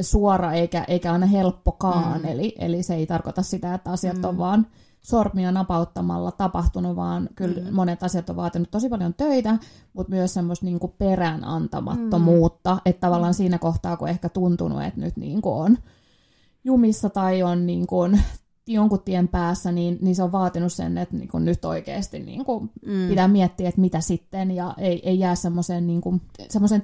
suora 0.01 0.53
eikä, 0.53 0.85
eikä 0.89 1.13
aina 1.13 1.27
helppokaan, 1.27 2.21
mm. 2.21 2.29
eli, 2.29 2.55
eli 2.59 2.83
se 2.83 2.95
ei 2.95 3.07
tarkoita 3.07 3.43
sitä, 3.43 3.75
että 3.75 3.91
asiat 3.91 4.17
mm. 4.17 4.25
on 4.25 4.39
vaan 4.39 4.67
sormia 5.03 5.53
napauttamalla 5.53 6.33
tapahtunut, 6.33 6.97
vaan 6.97 7.29
kyllä 7.37 7.61
mm. 7.61 7.75
monet 7.75 8.03
asiat 8.03 8.31
on 8.31 8.37
vaatinut 8.37 8.71
tosi 8.71 8.89
paljon 8.89 9.15
töitä, 9.15 9.59
mutta 9.93 10.11
myös 10.11 10.35
semmoista 10.35 10.67
niin 10.67 10.81
kuin 10.81 10.95
perään 10.99 11.45
antamattomuutta, 11.45 12.75
mm. 12.75 12.81
että 12.85 13.01
tavallaan 13.01 13.35
siinä 13.35 13.59
kohtaa, 13.59 13.97
kun 13.97 14.09
ehkä 14.09 14.29
tuntunut, 14.29 14.83
että 14.83 15.01
nyt 15.01 15.17
niin 15.17 15.43
kuin 15.43 15.55
on 15.55 15.79
jumissa 16.65 17.11
tai 17.11 17.43
on 17.43 17.67
niin 17.67 17.87
kuin 17.87 18.21
jonkun 18.67 19.03
tien 19.03 19.29
päässä, 19.29 19.73
niin, 19.73 19.99
niin 20.01 20.17
se 20.17 20.23
on 20.23 20.33
vaatinut 20.33 20.73
sen, 20.73 20.99
että 20.99 21.17
niin 21.17 21.29
kuin 21.29 21.45
nyt 21.45 21.65
oikeasti 21.65 22.19
niin 22.19 22.45
kuin 22.45 22.71
mm. 22.87 23.09
pitää 23.09 23.29
miettiä, 23.29 23.69
että 23.69 23.81
mitä 23.81 24.01
sitten, 24.01 24.51
ja 24.51 24.75
ei, 24.79 25.09
ei 25.09 25.19
jää 25.19 25.35
semmoiseen 25.35 25.87
niin 25.87 26.01
kuin, 26.01 26.23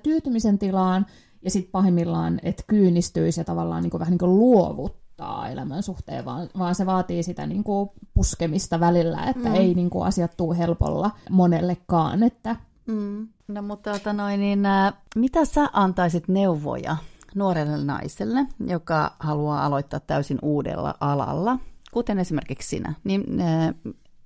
tyytymisen 0.03 0.59
tilaan, 0.59 1.07
ja 1.43 1.51
sitten 1.51 1.73
pahimmillaan, 1.73 2.41
että 2.43 2.63
kyynistyisi 2.67 3.41
ja 3.41 3.45
tavallaan 3.45 3.83
niin 3.83 3.91
kuin, 3.91 3.99
vähän 3.99 4.11
niin 4.11 4.19
kuin 4.19 4.39
luovuttaa 4.39 5.08
elämän 5.51 5.83
suhteen, 5.83 6.25
vaan, 6.25 6.49
vaan 6.59 6.75
se 6.75 6.87
vaatii 6.87 7.23
sitä 7.23 7.47
niin 7.47 7.65
kuin 7.65 7.91
puskemista 8.15 8.81
välillä, 8.81 9.25
että 9.25 9.49
mm. 9.49 9.55
ei 9.55 9.75
niin 9.75 9.91
kuin, 9.91 10.07
asiat 10.07 10.37
tuu 10.37 10.55
helpolla 10.55 11.11
monellekaan. 11.31 12.23
Että... 12.23 12.57
Mm. 12.87 13.29
No 13.49 13.63
mutta 13.63 13.93
tota 13.93 14.13
noin, 14.13 14.41
niin, 14.41 14.67
ä, 14.67 14.93
mitä 15.17 15.45
sä 15.45 15.69
antaisit 15.73 16.29
neuvoja 16.29 16.97
nuorelle 17.35 17.85
naiselle, 17.85 18.47
joka 18.67 19.17
haluaa 19.19 19.67
aloittaa 19.67 20.01
täysin 20.01 20.39
uudella 20.43 20.95
alalla, 21.01 21.59
kuten 21.93 22.19
esimerkiksi 22.19 22.69
sinä, 22.69 22.95
niin 23.05 23.41
ä, 23.41 23.75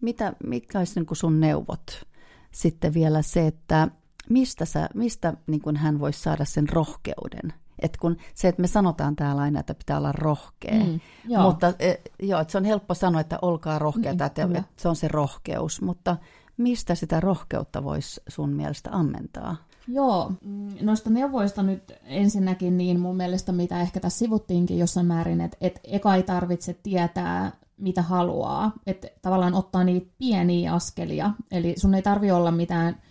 mitä, 0.00 0.32
mitkä 0.46 0.78
olisi 0.78 1.00
niin 1.00 1.16
sun 1.16 1.40
neuvot? 1.40 2.06
Sitten 2.50 2.94
vielä 2.94 3.22
se, 3.22 3.46
että 3.46 3.88
mistä, 4.30 4.64
sä, 4.64 4.88
mistä 4.94 5.34
niin 5.46 5.76
hän 5.76 6.00
voisi 6.00 6.22
saada 6.22 6.44
sen 6.44 6.68
rohkeuden? 6.68 7.52
Et 7.82 7.96
kun 7.96 8.16
se, 8.34 8.48
että 8.48 8.62
me 8.62 8.66
sanotaan 8.66 9.16
täällä 9.16 9.42
aina, 9.42 9.60
että 9.60 9.74
pitää 9.74 9.98
olla 9.98 10.12
rohkea, 10.12 10.84
mm, 10.84 11.00
joo. 11.28 11.42
mutta 11.42 11.72
e, 11.78 11.94
joo, 12.22 12.40
että 12.40 12.52
se 12.52 12.58
on 12.58 12.64
helppo 12.64 12.94
sanoa, 12.94 13.20
että 13.20 13.38
olkaa 13.42 13.78
rohkeata, 13.78 14.24
niin, 14.24 14.26
että, 14.26 14.42
että 14.42 14.82
se 14.82 14.88
on 14.88 14.96
se 14.96 15.08
rohkeus, 15.08 15.82
mutta 15.82 16.16
mistä 16.56 16.94
sitä 16.94 17.20
rohkeutta 17.20 17.84
voisi 17.84 18.20
sun 18.28 18.50
mielestä 18.50 18.90
ammentaa? 18.92 19.56
Joo, 19.88 20.32
mm, 20.44 20.68
noista 20.80 21.10
neuvoista 21.10 21.62
nyt 21.62 21.92
ensinnäkin 22.04 22.76
niin 22.76 23.00
mun 23.00 23.16
mielestä, 23.16 23.52
mitä 23.52 23.80
ehkä 23.80 24.00
tässä 24.00 24.18
sivuttiinkin 24.18 24.78
jossain 24.78 25.06
määrin, 25.06 25.40
että, 25.40 25.56
että 25.60 25.80
eka 25.84 26.14
ei 26.14 26.22
tarvitse 26.22 26.74
tietää, 26.82 27.52
mitä 27.76 28.02
haluaa, 28.02 28.72
että 28.86 29.08
tavallaan 29.22 29.54
ottaa 29.54 29.84
niitä 29.84 30.12
pieniä 30.18 30.74
askelia, 30.74 31.30
eli 31.50 31.74
sun 31.76 31.94
ei 31.94 32.02
tarvi 32.02 32.30
olla 32.30 32.50
mitään 32.50 33.02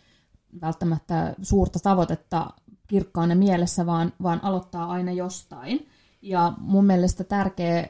välttämättä 0.62 1.36
suurta 1.42 1.80
tavoitetta 1.80 2.50
kirkkaana 2.92 3.36
mielessä, 3.36 3.86
vaan, 3.86 4.14
vaan 4.24 4.44
aloittaa 4.44 4.92
aina 4.92 5.12
jostain. 5.12 5.88
Ja 6.22 6.54
mun 6.58 6.86
mielestä 6.86 7.24
tärkeä, 7.24 7.88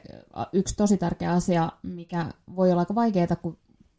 yksi 0.52 0.76
tosi 0.76 0.96
tärkeä 0.96 1.32
asia, 1.32 1.72
mikä 1.82 2.26
voi 2.56 2.70
olla 2.70 2.82
aika 2.82 2.94
vaikeaa, 2.94 3.36
kun 3.42 3.56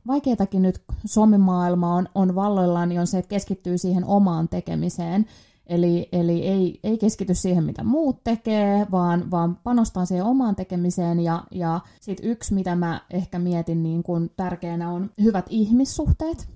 vaikeatakin 0.08 0.62
nyt 0.62 0.82
somemaailma 1.06 1.96
on, 1.96 2.08
on 2.16 2.36
valloillaan, 2.36 2.90
niin 2.90 3.00
on 3.00 3.08
se, 3.08 3.18
että 3.18 3.30
keskittyy 3.30 3.78
siihen 3.78 4.06
omaan 4.06 4.50
tekemiseen. 4.50 5.26
Eli, 5.68 6.10
eli 6.12 6.48
ei, 6.48 6.80
ei 6.84 6.98
keskity 6.98 7.36
siihen, 7.36 7.64
mitä 7.64 7.84
muut 7.84 8.24
tekee, 8.24 8.88
vaan, 8.92 9.32
vaan 9.32 9.60
panostaa 9.64 10.06
siihen 10.06 10.26
omaan 10.26 10.56
tekemiseen. 10.56 11.20
Ja, 11.20 11.44
ja 11.52 11.80
sitten 12.02 12.30
yksi, 12.30 12.54
mitä 12.54 12.76
mä 12.76 13.02
ehkä 13.10 13.40
mietin 13.40 13.84
niin 13.84 14.04
kun 14.04 14.30
tärkeänä, 14.38 14.92
on 14.92 15.10
hyvät 15.22 15.46
ihmissuhteet. 15.50 16.50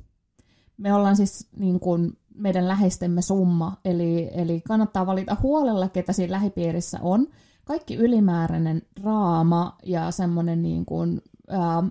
Me 0.77 0.93
ollaan 0.93 1.15
siis 1.15 1.47
niin 1.57 1.79
kun 1.79 2.17
meidän 2.37 2.67
läheistemme 2.67 3.21
summa, 3.21 3.77
eli, 3.85 4.29
eli 4.33 4.61
kannattaa 4.61 5.05
valita 5.05 5.37
huolella, 5.43 5.89
ketä 5.89 6.13
siinä 6.13 6.31
lähipiirissä 6.31 6.99
on. 7.01 7.27
Kaikki 7.65 7.95
ylimääräinen 7.95 8.81
raama 9.03 9.77
ja 9.85 10.11
semmoinen 10.11 10.61
niin 10.61 10.85
kuin 10.85 11.21
ää, 11.49 11.83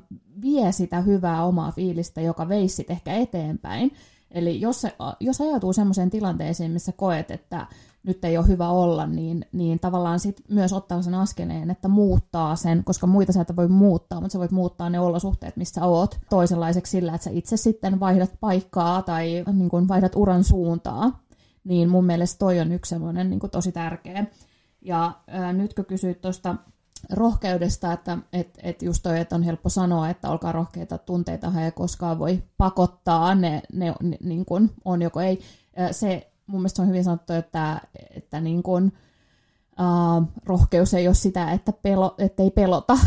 vie 0.42 0.72
sitä 0.72 1.00
hyvää 1.00 1.44
omaa 1.44 1.72
fiilistä, 1.72 2.20
joka 2.20 2.48
veisi 2.48 2.86
ehkä 2.88 3.14
eteenpäin. 3.14 3.92
Eli 4.30 4.60
jos, 4.60 4.86
jos 5.20 5.40
ajatuu 5.40 5.72
semmoiseen 5.72 6.10
tilanteeseen, 6.10 6.70
missä 6.70 6.92
koet, 6.92 7.30
että 7.30 7.66
nyt 8.06 8.24
ei 8.24 8.38
ole 8.38 8.46
hyvä 8.46 8.68
olla, 8.68 9.06
niin, 9.06 9.46
niin 9.52 9.80
tavallaan 9.80 10.20
sit 10.20 10.42
myös 10.48 10.72
ottaa 10.72 11.02
sen 11.02 11.14
askeleen, 11.14 11.70
että 11.70 11.88
muuttaa 11.88 12.56
sen, 12.56 12.84
koska 12.84 13.06
muita 13.06 13.32
sä 13.32 13.40
et 13.40 13.56
voi 13.56 13.68
muuttaa, 13.68 14.20
mutta 14.20 14.32
sä 14.32 14.38
voit 14.38 14.50
muuttaa 14.50 14.90
ne 14.90 15.00
olosuhteet, 15.00 15.56
missä 15.56 15.84
oot 15.84 16.18
toisenlaiseksi 16.30 16.90
sillä, 16.90 17.14
että 17.14 17.24
sä 17.24 17.30
itse 17.30 17.56
sitten 17.56 18.00
vaihdat 18.00 18.30
paikkaa 18.40 19.02
tai 19.02 19.44
niin 19.52 19.68
kun 19.68 19.88
vaihdat 19.88 20.12
uran 20.16 20.44
suuntaa. 20.44 21.20
Niin 21.64 21.88
mun 21.88 22.04
mielestä 22.04 22.38
toi 22.38 22.60
on 22.60 22.72
yksi 22.72 22.88
semmoinen 22.88 23.30
niin 23.30 23.40
tosi 23.50 23.72
tärkeä. 23.72 24.26
Ja 24.82 25.12
ää, 25.26 25.52
nyt 25.52 25.74
kun 25.74 25.84
kysyit 25.84 26.20
tuosta 26.20 26.56
rohkeudesta, 27.12 27.92
että 27.92 28.18
et, 28.32 28.58
et 28.62 28.82
just 28.82 29.02
toi, 29.02 29.20
että 29.20 29.34
on 29.34 29.42
helppo 29.42 29.68
sanoa, 29.68 30.10
että 30.10 30.30
olkaa 30.30 30.52
rohkeita, 30.52 30.98
tunteita 30.98 31.52
ei 31.64 31.72
koskaan 31.72 32.18
voi 32.18 32.42
pakottaa, 32.58 33.34
ne, 33.34 33.62
ne, 33.72 33.94
ne 34.02 34.16
niin 34.22 34.44
kuin 34.44 34.70
on 34.84 35.02
joko 35.02 35.20
ei. 35.20 35.40
Se 35.90 36.30
mun 36.46 36.60
mielestä 36.60 36.82
on 36.82 36.88
hyvin 36.88 37.04
sanottu, 37.04 37.32
että, 37.32 37.80
että 38.16 38.40
niin 38.40 38.62
kuin, 38.62 38.92
uh, 39.80 40.28
rohkeus 40.44 40.94
ei 40.94 41.06
ole 41.08 41.14
sitä, 41.14 41.50
että 41.50 41.72
pelo, 41.72 42.14
ei 42.38 42.50
pelota, 42.50 42.98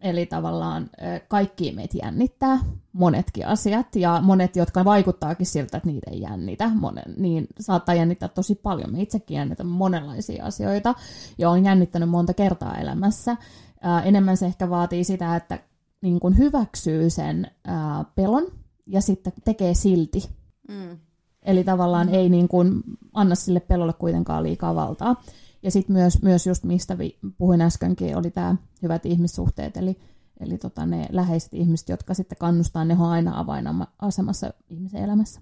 Eli 0.00 0.26
tavallaan 0.26 0.90
kaikki 1.28 1.72
meitä 1.72 1.98
jännittää, 2.02 2.58
monetkin 2.92 3.46
asiat, 3.46 3.96
ja 3.96 4.20
monet, 4.22 4.56
jotka 4.56 4.84
vaikuttaakin 4.84 5.46
siltä, 5.46 5.76
että 5.76 5.88
niitä 5.88 6.10
ei 6.10 6.20
jännitä, 6.20 6.70
monen, 6.74 7.14
niin 7.16 7.46
saattaa 7.60 7.94
jännittää 7.94 8.28
tosi 8.28 8.54
paljon. 8.54 8.92
Me 8.92 9.02
itsekin 9.02 9.34
jännitä 9.34 9.64
monenlaisia 9.64 10.44
asioita, 10.44 10.94
ja 11.38 11.50
on 11.50 11.64
jännittänyt 11.64 12.08
monta 12.08 12.34
kertaa 12.34 12.76
elämässä. 12.76 13.36
Ää, 13.80 14.02
enemmän 14.02 14.36
se 14.36 14.46
ehkä 14.46 14.70
vaatii 14.70 15.04
sitä, 15.04 15.36
että 15.36 15.58
niin 16.00 16.20
kun 16.20 16.38
hyväksyy 16.38 17.10
sen 17.10 17.50
ää, 17.64 18.04
pelon, 18.14 18.46
ja 18.86 19.00
sitten 19.00 19.32
tekee 19.44 19.74
silti. 19.74 20.28
Mm. 20.68 20.98
Eli 21.42 21.64
tavallaan 21.64 22.08
ei 22.08 22.28
niin 22.28 22.48
kun 22.48 22.82
anna 23.14 23.34
sille 23.34 23.60
pelolle 23.60 23.92
kuitenkaan 23.92 24.42
liikaa 24.42 24.74
valtaa. 24.74 25.22
Ja 25.62 25.70
sitten 25.70 25.96
myös, 25.96 26.22
myös 26.22 26.46
just 26.46 26.64
mistä 26.64 26.98
vi, 26.98 27.18
puhuin 27.38 27.60
äskenkin, 27.60 28.16
oli 28.16 28.30
tämä 28.30 28.56
hyvät 28.82 29.06
ihmissuhteet, 29.06 29.76
eli, 29.76 30.00
eli 30.40 30.58
tota 30.58 30.86
ne 30.86 31.06
läheiset 31.10 31.54
ihmiset, 31.54 31.88
jotka 31.88 32.14
sitten 32.14 32.38
kannustaa, 32.38 32.84
ne 32.84 32.94
on 32.94 33.08
aina 33.08 33.40
avainasemassa 33.40 34.52
ihmisen 34.70 35.04
elämässä. 35.04 35.40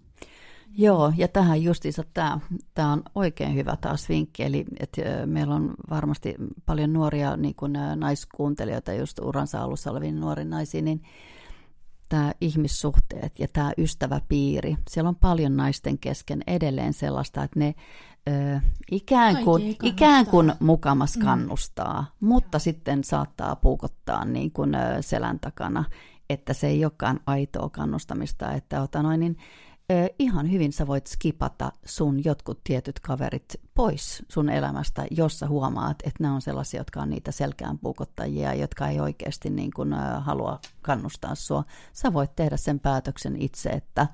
Joo, 0.79 1.13
ja 1.17 1.29
tähän 1.29 1.63
justiinsa 1.63 2.05
tämä, 2.15 2.41
tämä 2.75 2.93
on 2.93 3.03
oikein 3.15 3.55
hyvä 3.55 3.77
taas 3.77 4.09
vinkki, 4.09 4.43
eli 4.43 4.65
että 4.81 5.03
meillä 5.27 5.55
on 5.55 5.75
varmasti 5.91 6.35
paljon 6.67 6.93
nuoria 6.93 7.37
niin 7.37 7.55
kuin 7.55 7.73
naiskuuntelijoita, 7.97 8.93
just 8.93 9.19
uransa 9.19 9.63
alussa 9.63 9.91
oleviin 9.91 10.21
nuoriin 10.21 10.51
naisiin, 10.51 10.85
niin 10.85 11.03
tämä 12.09 12.33
ihmissuhteet 12.41 13.39
ja 13.39 13.49
tämä 13.53 13.73
ystäväpiiri, 13.79 14.77
siellä 14.91 15.09
on 15.09 15.17
paljon 15.17 15.57
naisten 15.57 15.99
kesken 15.99 16.43
edelleen 16.47 16.93
sellaista, 16.93 17.43
että 17.43 17.59
ne 17.59 17.75
ö, 18.29 18.61
ikään, 18.91 19.45
kuin, 19.45 19.77
ikään 19.83 20.27
kuin 20.27 20.53
mukamas 20.61 21.17
mm. 21.17 21.25
kannustaa, 21.25 22.01
mm. 22.21 22.29
mutta 22.29 22.59
sitten 22.59 23.05
saattaa 23.05 23.57
puukottaa 23.57 24.25
niin 24.25 24.53
kuin, 24.53 24.75
ö, 24.75 25.03
selän 25.03 25.41
takana, 25.41 25.85
että 26.31 26.53
se 26.53 26.67
ei 26.67 26.85
olekaan 26.85 27.21
aitoa 27.27 27.69
kannustamista, 27.69 28.53
että 28.53 28.83
ota 28.83 29.03
noin, 29.03 29.21
niin 29.21 29.37
ihan 30.19 30.51
hyvin 30.53 30.73
sä 30.73 30.87
voit 30.87 31.07
skipata 31.07 31.73
sun 31.85 32.25
jotkut 32.25 32.61
tietyt 32.65 33.01
kaverit 33.01 33.55
pois 33.75 34.23
sun 34.29 34.49
elämästä, 34.49 35.07
jos 35.11 35.39
sä 35.39 35.49
huomaat, 35.49 35.97
että 36.05 36.25
ne 36.25 36.31
on 36.31 36.43
sellaisia, 36.43 36.81
jotka 36.81 37.01
on 37.01 37.11
niitä 37.11 37.33
selkään 37.33 37.79
puukottajia, 37.79 38.55
jotka 38.55 38.89
ei 38.89 39.01
oikeasti 39.01 39.51
niin 39.51 39.71
kuin, 39.77 39.93
ö, 39.93 40.21
halua 40.21 40.61
kannustaa 40.83 41.35
sua. 41.35 41.65
Sä 41.93 42.13
voit 42.13 42.37
tehdä 42.37 42.57
sen 42.57 42.81
päätöksen 42.81 43.43
itse, 43.43 43.69
että 43.69 44.07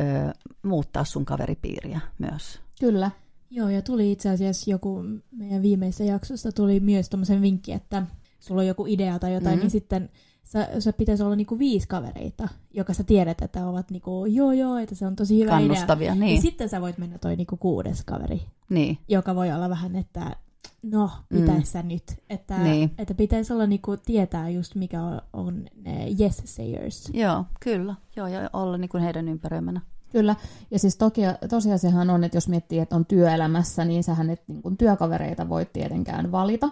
ö, 0.00 0.32
muuttaa 0.62 1.04
sun 1.04 1.24
kaveripiiriä 1.24 2.00
myös. 2.18 2.60
Kyllä, 2.80 3.10
Joo, 3.50 3.68
ja 3.68 3.82
tuli 3.82 4.12
itse 4.12 4.30
asiassa 4.30 4.70
joku 4.70 5.02
meidän 5.30 5.62
viimeisessä 5.62 6.04
jaksossa 6.04 6.52
tuli 6.52 6.80
myös 6.80 7.08
tuommoisen 7.08 7.42
vinkki, 7.42 7.72
että 7.72 8.06
sulla 8.40 8.60
on 8.60 8.66
joku 8.66 8.86
idea 8.86 9.18
tai 9.18 9.34
jotain, 9.34 9.48
mm-hmm. 9.48 9.60
niin 9.60 9.70
sitten 9.70 10.10
sä, 10.44 10.68
sä 10.78 10.92
pitäisi 10.92 11.22
olla 11.22 11.36
niinku 11.36 11.58
viisi 11.58 11.88
kavereita, 11.88 12.48
joka 12.74 12.94
sä 12.94 13.04
tiedät, 13.04 13.42
että 13.42 13.66
ovat 13.66 13.90
niinku, 13.90 14.26
joo 14.26 14.52
joo, 14.52 14.78
että 14.78 14.94
se 14.94 15.06
on 15.06 15.16
tosi 15.16 15.40
hyvä 15.40 15.50
Kannustavia, 15.50 16.12
idea. 16.12 16.24
Niin. 16.24 16.36
Ja 16.36 16.42
sitten 16.42 16.68
sä 16.68 16.80
voit 16.80 16.98
mennä 16.98 17.18
toi 17.18 17.36
niinku 17.36 17.56
kuudes 17.56 18.04
kaveri, 18.04 18.42
niin. 18.68 18.98
joka 19.08 19.34
voi 19.34 19.52
olla 19.52 19.68
vähän, 19.68 19.96
että 19.96 20.36
no, 20.82 21.10
pitäisi 21.28 21.82
mm. 21.82 21.88
nyt. 21.88 22.02
Että, 22.30 22.58
niin. 22.58 22.90
että 22.98 23.14
pitäisi 23.14 23.52
olla 23.52 23.66
niinku, 23.66 23.96
tietää 23.96 24.48
just 24.48 24.74
mikä 24.74 25.02
on, 25.02 25.20
on 25.32 25.64
ne 25.84 26.08
yes 26.20 26.42
sayers. 26.44 27.10
Joo, 27.14 27.44
kyllä. 27.60 27.94
Joo, 28.16 28.26
ja 28.26 28.50
olla 28.52 28.78
niinku 28.78 28.98
heidän 28.98 29.28
ympäröimänä. 29.28 29.80
Kyllä, 30.12 30.36
ja 30.70 30.78
siis 30.78 30.96
toki, 30.96 31.20
tosiasiahan 31.48 32.10
on, 32.10 32.24
että 32.24 32.36
jos 32.36 32.48
miettii, 32.48 32.78
että 32.78 32.96
on 32.96 33.06
työelämässä, 33.06 33.84
niin 33.84 34.04
sähän 34.04 34.30
et 34.30 34.42
niin 34.48 34.62
kuin 34.62 34.76
työkavereita 34.76 35.48
voi 35.48 35.66
tietenkään 35.72 36.32
valita, 36.32 36.70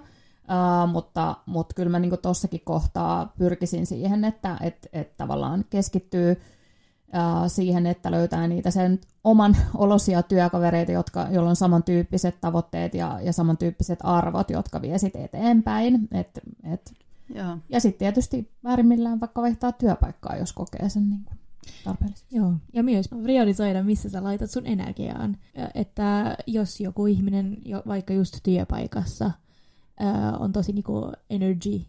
uh, 0.49 0.93
mutta, 0.93 1.37
mutta 1.47 1.75
kyllä 1.75 1.91
mä 1.91 1.99
niin 1.99 2.19
tuossakin 2.23 2.61
kohtaa 2.65 3.33
pyrkisin 3.39 3.87
siihen, 3.87 4.25
että 4.25 4.57
et, 4.61 4.89
et 4.93 5.17
tavallaan 5.17 5.65
keskittyy 5.71 6.33
uh, 6.33 7.47
siihen, 7.47 7.87
että 7.87 8.11
löytää 8.11 8.49
niitä 8.49 8.71
sen 8.71 9.01
oman 9.25 9.57
olosia 9.77 10.23
työkavereita, 10.23 10.93
jotka, 10.93 11.27
joilla 11.31 11.51
on 11.51 11.57
samantyyppiset 11.57 12.41
tavoitteet 12.41 12.95
ja, 12.95 13.19
ja 13.23 13.33
samantyyppiset 13.33 13.99
arvot, 14.03 14.51
jotka 14.51 14.83
vie 14.83 14.99
sitten 14.99 15.25
eteenpäin. 15.25 16.09
Et, 16.13 16.41
et, 16.73 16.93
Joo. 17.35 17.59
Ja 17.69 17.81
sitten 17.81 17.99
tietysti 17.99 18.51
väärimmillään 18.65 19.21
vaikka 19.21 19.43
vaihtaa 19.43 19.73
työpaikkaa, 19.73 20.37
jos 20.37 20.53
kokee 20.53 20.89
sen 20.89 21.11
niin 21.11 21.25
kuin 21.25 21.39
tarpeelliseksi. 21.85 22.37
Joo, 22.37 22.53
ja 22.73 22.83
myös 22.83 23.09
priorisoida, 23.23 23.83
missä 23.83 24.09
sä 24.09 24.25
laitat 24.25 24.51
sun 24.51 24.67
energiaan. 24.67 25.37
Että 25.75 26.37
jos 26.47 26.81
joku 26.81 27.07
ihminen, 27.07 27.59
vaikka 27.87 28.15
just 28.15 28.39
työpaikassa, 28.43 29.31
on 30.39 30.53
tosi 30.53 30.73
niinku 30.73 31.13
energy 31.31 31.81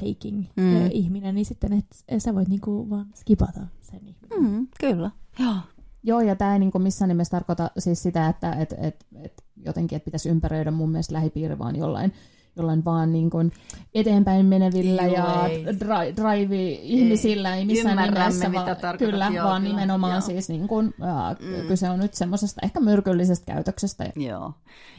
taking 0.00 0.44
mm. 0.56 0.90
ihminen, 0.90 1.34
niin 1.34 1.44
sitten 1.46 1.72
et, 1.72 2.22
sä 2.22 2.34
voit 2.34 2.48
niinku 2.48 2.90
vaan 2.90 3.06
skipata 3.14 3.60
sen 3.80 4.00
ihminen. 4.06 4.52
Mm, 4.52 4.68
kyllä, 4.80 5.10
joo. 5.38 5.54
Joo, 6.02 6.20
ja 6.20 6.36
tämä 6.36 6.52
ei 6.52 6.58
niinku 6.58 6.78
missään 6.78 7.08
nimessä 7.08 7.30
tarkoita 7.30 7.70
siis 7.78 8.02
sitä, 8.02 8.28
että 8.28 8.52
et, 8.52 8.74
et, 8.78 9.06
et 9.22 9.44
jotenkin 9.64 9.96
et 9.96 10.04
pitäisi 10.04 10.28
ympäröidä 10.28 10.70
mun 10.70 10.90
mielestä 10.90 11.14
lähipiiri 11.14 11.58
vaan 11.58 11.76
jollain 11.76 12.12
jollain 12.58 12.84
vaan 12.84 13.12
niin 13.12 13.30
kuin 13.30 13.52
eteenpäin 13.94 14.46
menevillä 14.46 15.02
Joo, 15.02 15.16
ja 15.16 15.48
dri- 15.72 16.16
drive-ihmisillä, 16.16 17.54
ei, 17.54 17.58
ei 17.58 17.66
missään 17.66 18.12
nimessä, 18.14 18.48
mitä 18.48 18.76
va- 18.82 18.96
kyllä, 18.96 19.30
Joo, 19.34 19.46
vaan 19.46 19.62
kyllä. 19.62 19.74
nimenomaan 19.74 20.12
Joo. 20.12 20.20
siis 20.20 20.48
niin 20.48 20.68
kuin, 20.68 20.94
äh, 21.02 21.36
mm. 21.40 21.68
kyse 21.68 21.90
on 21.90 21.98
nyt 21.98 22.14
semmoisesta 22.14 22.60
ehkä 22.64 22.80
myrkyllisestä 22.80 23.52
käytöksestä. 23.52 24.04
Joo, 24.16 24.52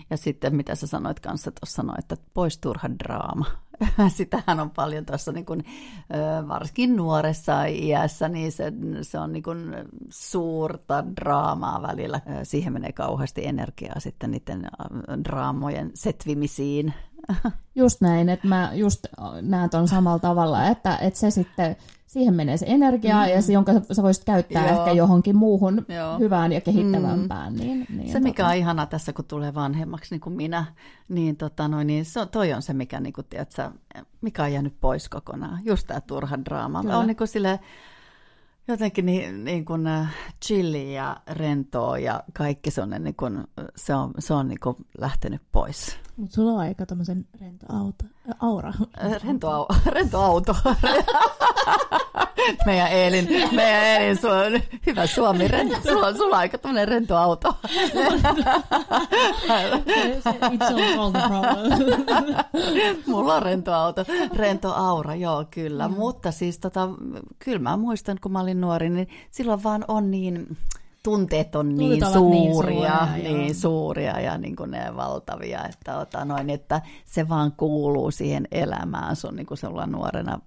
ja 0.09 0.17
sitten 0.17 0.55
mitä 0.55 0.75
sä 0.75 0.87
sanoit 0.87 1.19
kanssa 1.19 1.51
tuossa, 1.51 1.75
sanoit, 1.75 1.99
että 1.99 2.17
pois 2.33 2.57
turha 2.57 2.89
draama. 3.03 3.45
sitähän 4.17 4.59
on 4.59 4.69
paljon 4.69 5.05
tuossa 5.05 5.31
niin 5.31 5.45
kuin, 5.45 5.63
varsinkin 6.47 6.95
nuoressa 6.95 7.65
iässä, 7.65 8.29
niin 8.29 8.51
se, 8.51 8.73
se 9.01 9.19
on 9.19 9.31
niin 9.33 9.43
kuin 9.43 9.75
suurta 10.09 11.03
draamaa 11.15 11.81
välillä. 11.81 12.21
Siihen 12.43 12.73
menee 12.73 12.91
kauheasti 12.91 13.45
energiaa 13.45 13.99
sitten 13.99 14.31
niiden 14.31 14.67
draamojen 15.23 15.91
setvimisiin. 15.93 16.93
Just 17.75 18.01
näin, 18.01 18.29
että 18.29 18.48
mä 18.48 18.71
just 18.74 19.05
näen 19.41 19.69
ton 19.69 19.88
samalla 19.88 20.19
tavalla, 20.19 20.67
että, 20.67 20.98
että 20.98 21.19
se 21.19 21.31
sitten 21.31 21.75
siihen 22.09 22.33
menee 22.33 22.57
se 22.57 22.65
energia, 22.69 23.15
mm. 23.15 23.29
ja 23.29 23.41
se, 23.41 23.53
jonka 23.53 23.71
sä 23.91 24.03
voisit 24.03 24.24
käyttää 24.24 24.67
Joo. 24.69 24.79
ehkä 24.79 24.91
johonkin 24.91 25.36
muuhun 25.36 25.86
Joo. 25.88 26.19
hyvään 26.19 26.51
ja 26.51 26.62
kehittävämpään. 26.62 27.53
Mm. 27.53 27.59
Niin, 27.59 27.86
niin 27.89 28.12
se, 28.12 28.19
mikä 28.19 28.43
tota... 28.43 28.51
on 28.51 28.57
ihana 28.57 28.86
tässä, 28.86 29.13
kun 29.13 29.25
tulee 29.25 29.53
vanhemmaksi, 29.53 30.13
niin 30.13 30.21
kuin 30.21 30.36
minä, 30.36 30.65
niin, 31.09 31.38
tota, 31.38 31.67
noin, 31.67 31.88
niin 31.88 32.05
se, 32.05 32.25
toi 32.25 32.53
on 32.53 32.62
se, 32.62 32.74
mikä, 32.74 33.00
niin 33.00 33.13
kuin, 33.13 33.27
tiedätkö, 33.29 33.71
mikä 34.21 34.43
on 34.43 34.53
jäänyt 34.53 34.75
pois 34.81 35.09
kokonaan. 35.09 35.59
Just 35.63 35.88
tämä 35.88 36.01
turha 36.01 36.45
draama. 36.45 36.81
Kyllä. 36.81 36.98
On 36.98 37.07
niin 37.07 37.17
kuin 37.17 37.27
sille, 37.27 37.59
jotenkin 38.67 39.05
niin, 39.05 39.43
niin 39.43 39.65
kuin 39.65 39.88
äh, 39.88 40.15
chilli 40.45 40.93
ja 40.93 41.17
rentoa 41.27 41.98
ja 41.98 42.24
kaikki 42.33 42.71
se 42.71 42.81
on, 42.81 42.89
niin 43.00 43.15
kuin, 43.15 43.48
se 43.75 43.95
on, 43.95 44.13
se 44.19 44.33
on 44.33 44.48
niin 44.48 44.59
kuin 44.59 44.75
lähtenyt 44.98 45.41
pois. 45.51 46.00
Mutta 46.19 46.35
sulla 46.35 46.51
on 46.51 46.59
aika 46.59 46.85
tämmöisen 46.85 47.25
rento 47.41 47.65
auto, 47.69 48.05
aura. 48.39 48.73
Rento, 49.23 49.51
au, 49.51 49.65
rento 49.95 50.21
auto. 50.21 50.55
meidän 52.65 52.91
Eelin, 52.91 53.27
meidän 53.51 53.83
Eelin, 53.83 54.17
on 54.25 54.61
hyvä 54.85 55.07
suomi, 55.07 55.47
rento, 55.47 55.77
sulla, 55.83 56.07
on, 56.07 56.17
sulla 56.17 56.35
on 56.35 56.39
aika 56.39 56.57
tämmöinen 56.57 56.88
rento 56.88 57.17
auto. 57.17 57.55
It's 60.51 60.97
all 60.97 61.11
the 61.11 61.21
problem. 61.27 62.35
Mulla 63.07 63.35
on 63.35 63.43
rento 63.43 63.73
auto, 63.73 64.05
rento 64.35 64.73
aura, 64.73 65.15
joo 65.15 65.45
kyllä, 65.51 65.88
mm. 65.88 65.93
mutta 65.93 66.31
siis 66.31 66.59
tota, 66.59 66.89
kyllä 67.39 67.59
mä 67.59 67.77
muistan, 67.77 68.17
kun 68.21 68.31
mä 68.31 68.41
olin 68.41 68.61
nuori, 68.61 68.89
niin 68.89 69.07
silloin 69.31 69.63
vaan 69.63 69.85
on 69.88 70.11
niin, 70.11 70.57
tunteet 71.09 71.55
on 71.55 71.75
niin, 71.75 71.89
niin 71.89 72.13
suuria, 72.13 72.35
niin, 72.35 72.53
suuria, 72.53 73.07
niin 73.15 73.55
suuria 73.55 74.19
ja 74.19 74.37
niin 74.37 74.55
kuin 74.55 74.71
ne 74.71 74.95
valtavia, 74.95 75.65
että, 75.65 75.97
ota 75.97 76.25
noin, 76.25 76.49
että 76.49 76.81
se 77.05 77.29
vaan 77.29 77.51
kuuluu 77.51 78.11
siihen 78.11 78.47
elämään 78.51 79.15
sun 79.15 79.35
niin 79.35 79.45
kuin 79.45 79.57
sulla 79.57 79.85
nuorena 79.85 80.39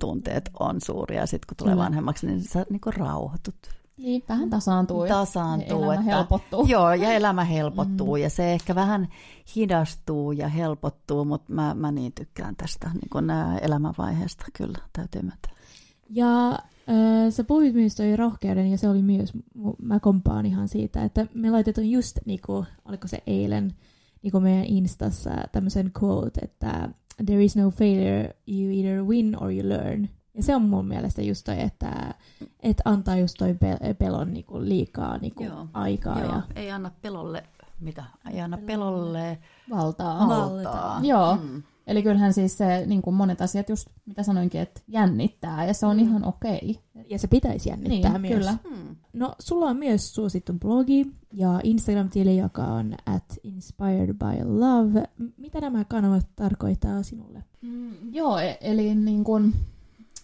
tunteet 0.00 0.50
on 0.60 0.80
suuria 0.80 1.20
ja 1.20 1.26
sitten 1.26 1.46
kun 1.48 1.56
tulee 1.56 1.76
vanhemmaksi, 1.76 2.26
niin 2.26 2.42
sä 2.42 2.66
niin 2.70 2.80
kuin 2.80 2.94
rauhoitut. 2.94 3.54
Niin, 3.96 4.22
vähän 4.28 4.50
tasaantuu. 4.50 5.06
Tasaantuu. 5.06 5.68
Ja 5.68 5.76
elämä 5.76 5.94
että, 5.94 6.04
helpottuu. 6.16 6.66
Joo, 6.66 6.92
ja 6.92 7.12
elämä 7.12 7.44
helpottuu. 7.44 8.16
Mm. 8.16 8.22
Ja 8.22 8.30
se 8.30 8.52
ehkä 8.52 8.74
vähän 8.74 9.08
hidastuu 9.56 10.32
ja 10.32 10.48
helpottuu, 10.48 11.24
mutta 11.24 11.52
mä, 11.52 11.74
mä 11.74 11.92
niin 11.92 12.12
tykkään 12.12 12.56
tästä 12.56 12.90
niin 12.92 13.10
kuin 13.12 13.26
elämänvaiheesta 13.60 14.44
kyllä, 14.52 14.78
täytyy 14.92 15.22
myöntää. 15.22 15.52
Ja 16.10 16.58
äh, 16.88 17.30
sä 17.30 17.44
puhuit 17.44 17.74
myös 17.74 17.94
toi 17.94 18.16
rohkeuden, 18.16 18.70
ja 18.70 18.78
se 18.78 18.88
oli 18.88 19.02
myös, 19.02 19.32
mä 19.82 20.00
kompaan 20.00 20.46
ihan 20.46 20.68
siitä, 20.68 21.04
että 21.04 21.26
me 21.34 21.50
laitetaan 21.50 21.90
just, 21.90 22.18
niin 22.24 22.40
kuin, 22.46 22.66
oliko 22.84 23.08
se 23.08 23.22
eilen, 23.26 23.74
niin 24.22 24.32
kuin 24.32 24.42
meidän 24.42 24.64
Instassa 24.64 25.30
tämmöisen 25.52 25.90
quote, 26.02 26.40
että 26.42 26.88
there 27.26 27.44
is 27.44 27.56
no 27.56 27.70
failure, 27.70 28.36
you 28.46 28.70
either 28.70 29.04
win 29.04 29.42
or 29.42 29.52
you 29.52 29.68
learn. 29.68 30.08
Ja 30.34 30.42
se 30.42 30.56
on 30.56 30.62
mun 30.62 30.86
mielestä 30.86 31.22
just 31.22 31.44
toi, 31.44 31.60
että, 31.60 32.14
että 32.62 32.82
antaa 32.84 33.16
just 33.16 33.34
toi 33.38 33.56
pelon 33.98 34.34
niinku 34.34 34.60
liikaa 34.60 35.18
niinku 35.18 35.44
joo, 35.44 35.68
aikaa. 35.72 36.20
Joo, 36.20 36.32
ja... 36.32 36.42
ei 36.56 36.70
anna 36.70 36.90
pelolle, 37.02 37.44
mitä? 37.80 38.04
Ei 38.32 38.40
anna 38.40 38.58
pelolle 38.58 39.38
valtaa. 39.70 40.28
valtaa. 40.28 41.00
Joo, 41.02 41.36
mm. 41.36 41.62
Eli 41.86 42.02
kyllähän 42.02 42.32
siis 42.32 42.58
se, 42.58 42.86
niin 42.86 43.02
kuin 43.02 43.16
monet 43.16 43.40
asiat 43.40 43.68
just, 43.68 43.88
mitä 44.06 44.22
sanoinkin, 44.22 44.60
että 44.60 44.80
jännittää, 44.88 45.66
ja 45.66 45.74
se 45.74 45.86
on 45.86 45.96
mm. 45.96 46.02
ihan 46.02 46.24
okei. 46.24 46.80
Okay. 46.94 47.04
Ja 47.10 47.18
se 47.18 47.28
pitäisi 47.28 47.68
jännittää 47.68 48.18
niin, 48.18 48.20
myös. 48.20 48.34
Kyllä. 48.34 48.56
Hmm. 48.68 48.96
No, 49.12 49.34
sulla 49.38 49.66
on 49.66 49.76
myös 49.76 50.14
suosittu 50.14 50.52
blogi 50.52 51.06
ja 51.32 51.60
Instagram-tili, 51.62 52.36
joka 52.36 52.62
on 52.62 52.94
at 53.06 53.38
inspired 53.42 54.14
by 54.14 54.44
love. 54.44 55.02
Mitä 55.36 55.60
nämä 55.60 55.84
kanavat 55.84 56.26
tarkoittaa 56.36 57.02
sinulle? 57.02 57.44
Mm, 57.60 58.14
joo, 58.14 58.38
e- 58.38 58.58
eli 58.60 58.94
niin 58.94 59.24
kuin, 59.24 59.54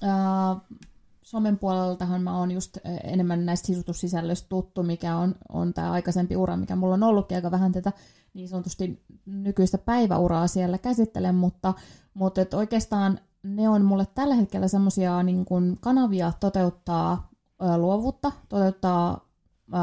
äh, 0.05 0.79
somen 1.23 1.59
puoleltahan 1.59 2.23
mä 2.23 2.39
oon 2.39 2.51
just 2.51 2.79
enemmän 3.05 3.47
näistä 3.47 3.67
sisustussisällöistä 3.67 4.49
tuttu, 4.49 4.83
mikä 4.83 5.17
on, 5.17 5.35
on 5.49 5.75
tämä 5.75 5.93
aikaisempi 5.93 6.37
ura, 6.37 6.57
mikä 6.57 6.77
mulla 6.77 6.95
on 6.95 7.03
ollutkin 7.03 7.37
aika 7.37 7.51
vähän 7.51 7.73
tätä 7.73 7.93
niin 8.35 8.49
sanotusti 8.49 9.03
nykyistä 9.27 9.79
päiväuraa 9.79 10.47
siellä 10.47 10.79
käsittelen, 10.79 11.35
mutta, 11.35 11.75
mutta 12.15 12.41
et 12.41 12.55
oikeastaan 12.55 13.19
ne 13.43 13.69
on 13.69 13.85
mulle 13.85 14.07
tällä 14.15 14.35
hetkellä 14.35 14.69
semmoisia 14.69 15.23
niin 15.23 15.47
kanavia 15.81 16.33
toteuttaa 16.41 17.31
ä, 17.63 17.79
luovuutta, 17.79 18.33
toteuttaa 18.49 19.29
ä, 19.75 19.79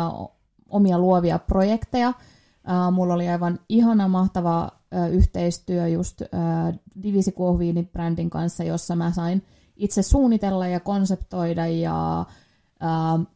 omia 0.69 0.99
luovia 0.99 1.39
projekteja. 1.39 2.07
Ä, 2.07 2.91
mulla 2.91 3.13
oli 3.13 3.29
aivan 3.29 3.60
ihana, 3.69 4.07
mahtava 4.07 4.71
ä, 4.93 5.07
yhteistyö 5.07 5.88
just 5.88 6.21
ä, 6.21 6.25
Divisi 7.03 7.36
brändin 7.91 8.29
kanssa, 8.29 8.63
jossa 8.63 8.95
mä 8.95 9.12
sain 9.12 9.45
itse 9.75 10.01
suunnitella 10.01 10.67
ja 10.67 10.79
konseptoida 10.79 11.67
ja 11.67 12.25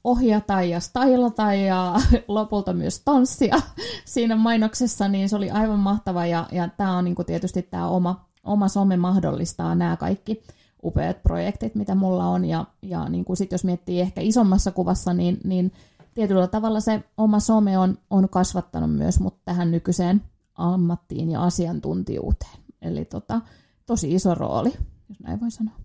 ohjata 0.04 0.62
ja 0.62 0.80
stylata 0.80 1.54
ja 1.54 1.96
lopulta 2.28 2.74
myös 2.74 3.02
tanssia 3.06 3.56
siinä 4.06 4.36
mainoksessa, 4.36 5.08
niin 5.08 5.30
se 5.30 5.36
oli 5.36 5.52
aivan 5.52 5.80
mahtava 5.80 6.26
ja, 6.26 6.48
ja 6.52 6.68
tämä 6.68 6.98
on 6.98 7.06
niin 7.06 7.16
tietysti 7.26 7.62
tämä 7.62 7.88
oma, 7.88 8.26
oma 8.44 8.68
some 8.68 8.98
mahdollistaa 8.98 9.76
nämä 9.76 9.98
kaikki 9.98 10.44
upeat 10.84 11.24
projektit, 11.24 11.76
mitä 11.76 11.96
mulla 11.96 12.28
on 12.28 12.46
ja, 12.46 12.66
ja 12.82 13.10
niin 13.10 13.26
kuin 13.26 13.38
sit 13.38 13.52
jos 13.52 13.64
miettii 13.64 14.02
ehkä 14.02 14.22
isommassa 14.22 14.72
kuvassa, 14.72 15.14
niin, 15.14 15.40
niin 15.44 15.72
tietyllä 16.14 16.48
tavalla 16.48 16.80
se 16.80 17.04
oma 17.18 17.40
some 17.40 17.78
on, 17.78 17.98
on 18.10 18.30
kasvattanut 18.30 18.96
myös 18.96 19.20
mut 19.20 19.36
tähän 19.46 19.72
nykyiseen 19.72 20.22
ammattiin 20.56 21.30
ja 21.32 21.44
asiantuntijuuteen. 21.44 22.58
Eli 22.82 23.06
tota, 23.06 23.42
tosi 23.86 24.14
iso 24.14 24.36
rooli, 24.36 24.74
jos 25.10 25.20
näin 25.20 25.42
voi 25.42 25.52
sanoa. 25.52 25.76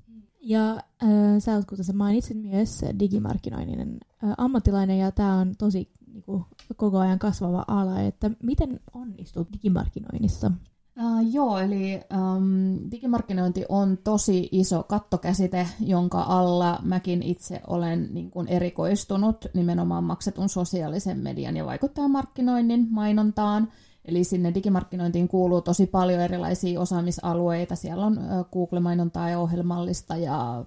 Ja 0.47 0.71
äh, 1.03 1.11
sä 1.39 1.55
oot, 1.55 1.65
kuten 1.65 1.85
sä 1.85 1.93
mainitsit, 1.93 2.43
myös 2.43 2.81
digimarkkinoinnin 2.99 3.99
äh, 4.25 4.31
ammattilainen, 4.39 4.99
ja 4.99 5.13
tämä 5.13 5.35
on 5.35 5.55
tosi 5.59 5.89
niinku, 6.07 6.47
koko 6.77 6.99
ajan 6.99 7.19
kasvava 7.19 7.65
ala, 7.69 8.01
että 8.01 8.31
miten 8.43 8.81
onnistut 8.95 9.49
digimarkkinoinnissa? 9.53 10.53
Uh, 11.01 11.35
joo, 11.35 11.59
eli 11.59 12.01
um, 12.17 12.91
digimarkkinointi 12.91 13.65
on 13.69 13.99
tosi 14.05 14.49
iso 14.53 14.83
kattokäsite, 14.83 15.67
jonka 15.81 16.23
alla 16.23 16.79
mäkin 16.83 17.23
itse 17.23 17.61
olen 17.67 18.09
niin 18.15 18.31
kuin 18.31 18.49
erikoistunut 18.49 19.47
nimenomaan 19.55 20.05
maksetun 20.05 20.49
sosiaalisen 20.49 21.19
median 21.19 21.57
ja 21.57 21.67
vaikuttajamarkkinoinnin 21.67 22.87
mainontaan– 22.91 23.69
Eli 24.07 24.25
sinne 24.25 24.55
digimarkkinointiin 24.55 25.29
kuuluu 25.29 25.61
tosi 25.61 25.87
paljon 25.87 26.21
erilaisia 26.21 26.81
osaamisalueita. 26.81 27.77
Siellä 27.77 28.07
on 28.07 28.19
Google-mainontaa 28.53 29.31
ja 29.31 29.39
ohjelmallista 29.39 30.17
ja 30.17 30.65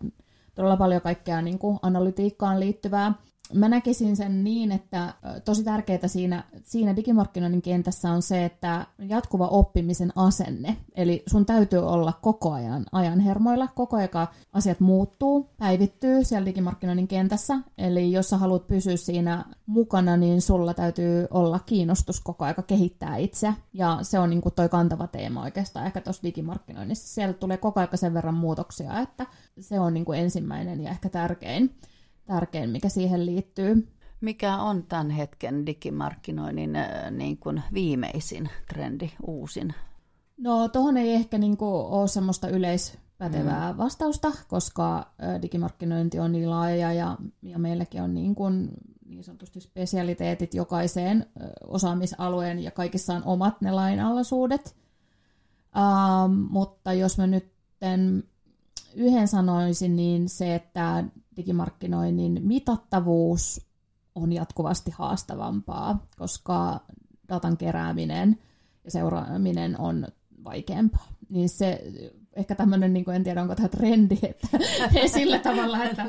todella 0.55 0.77
paljon 0.77 1.01
kaikkea 1.01 1.41
niin 1.41 1.59
kuin 1.59 1.79
analytiikkaan 1.81 2.59
liittyvää 2.59 3.13
mä 3.53 3.69
näkisin 3.69 4.15
sen 4.15 4.43
niin, 4.43 4.71
että 4.71 5.13
tosi 5.45 5.63
tärkeää 5.63 6.07
siinä, 6.07 6.43
siinä 6.63 6.95
digimarkkinoinnin 6.95 7.61
kentässä 7.61 8.11
on 8.11 8.21
se, 8.21 8.45
että 8.45 8.85
jatkuva 8.99 9.47
oppimisen 9.47 10.11
asenne. 10.15 10.77
Eli 10.95 11.23
sun 11.27 11.45
täytyy 11.45 11.79
olla 11.79 12.13
koko 12.21 12.51
ajan 12.51 12.85
ajan 12.91 13.19
hermoilla, 13.19 13.67
koko 13.67 13.97
ajan 13.97 14.27
asiat 14.53 14.79
muuttuu, 14.79 15.49
päivittyy 15.57 16.23
siellä 16.23 16.45
digimarkkinoinnin 16.45 17.07
kentässä. 17.07 17.59
Eli 17.77 18.11
jos 18.11 18.29
sä 18.29 18.37
haluat 18.37 18.67
pysyä 18.67 18.97
siinä 18.97 19.45
mukana, 19.65 20.17
niin 20.17 20.41
sulla 20.41 20.73
täytyy 20.73 21.27
olla 21.31 21.59
kiinnostus 21.59 22.19
koko 22.19 22.45
ajan 22.45 22.55
kehittää 22.67 23.17
itse. 23.17 23.53
Ja 23.73 23.99
se 24.01 24.19
on 24.19 24.29
niin 24.29 24.41
kuin 24.41 24.55
toi 24.55 24.69
kantava 24.69 25.07
teema 25.07 25.43
oikeastaan 25.43 25.85
ehkä 25.85 26.01
tuossa 26.01 26.23
digimarkkinoinnissa. 26.23 27.07
Siellä 27.07 27.33
tulee 27.33 27.57
koko 27.57 27.79
ajan 27.79 27.89
sen 27.95 28.13
verran 28.13 28.35
muutoksia, 28.35 28.99
että 28.99 29.25
se 29.59 29.79
on 29.79 29.93
niin 29.93 30.05
kuin 30.05 30.19
ensimmäinen 30.19 30.81
ja 30.81 30.89
ehkä 30.89 31.09
tärkein 31.09 31.75
tärkein, 32.29 32.69
mikä 32.69 32.89
siihen 32.89 33.25
liittyy. 33.25 33.87
Mikä 34.21 34.57
on 34.57 34.83
tämän 34.83 35.09
hetken 35.09 35.65
digimarkkinoinnin 35.65 36.75
äh, 36.75 37.11
niin 37.11 37.37
kuin 37.37 37.63
viimeisin 37.73 38.49
trendi, 38.67 39.11
uusin? 39.27 39.73
No 40.37 40.67
tuohon 40.67 40.97
ei 40.97 41.13
ehkä 41.13 41.37
niin 41.37 41.57
kuin 41.57 41.85
ole 41.85 42.07
semmoista 42.07 42.47
yleispätevää 42.49 43.71
mm. 43.71 43.77
vastausta, 43.77 44.31
koska 44.47 44.97
äh, 44.97 45.41
digimarkkinointi 45.41 46.19
on 46.19 46.31
niin 46.31 46.49
laaja 46.49 46.93
ja, 46.93 47.17
ja 47.41 47.59
meilläkin 47.59 48.01
on 48.01 48.13
niin, 48.13 48.35
kuin, 48.35 48.69
niin 49.05 49.23
sanotusti 49.23 49.59
spesialiteetit 49.59 50.53
jokaiseen 50.53 51.25
osaamisalueen 51.67 52.59
ja 52.59 52.71
kaikissa 52.71 53.13
on 53.13 53.23
omat 53.25 53.61
ne 53.61 53.71
lainalaisuudet. 53.71 54.75
Uh, 55.75 56.33
mutta 56.49 56.93
jos 56.93 57.17
mä 57.17 57.27
nyt 57.27 57.51
yhden 58.95 59.27
sanoisin, 59.27 59.95
niin 59.95 60.29
se, 60.29 60.55
että 60.55 61.03
digimarkkinoinnin 61.39 62.39
mitattavuus 62.43 63.61
on 64.15 64.33
jatkuvasti 64.33 64.91
haastavampaa, 64.91 66.07
koska 66.17 66.79
datan 67.29 67.57
kerääminen 67.57 68.39
ja 68.83 68.91
seuraaminen 68.91 69.79
on 69.79 70.07
vaikeampaa. 70.43 71.07
Niin 71.29 71.49
se 71.49 71.83
ehkä 72.35 72.55
tämmöinen, 72.55 72.93
niin 72.93 73.09
en 73.09 73.23
tiedä 73.23 73.41
onko 73.41 73.55
tämä 73.55 73.67
trendi, 73.67 74.19
että 74.23 74.47
sillä 75.17 75.39
tavalla, 75.39 75.83
että 75.83 76.05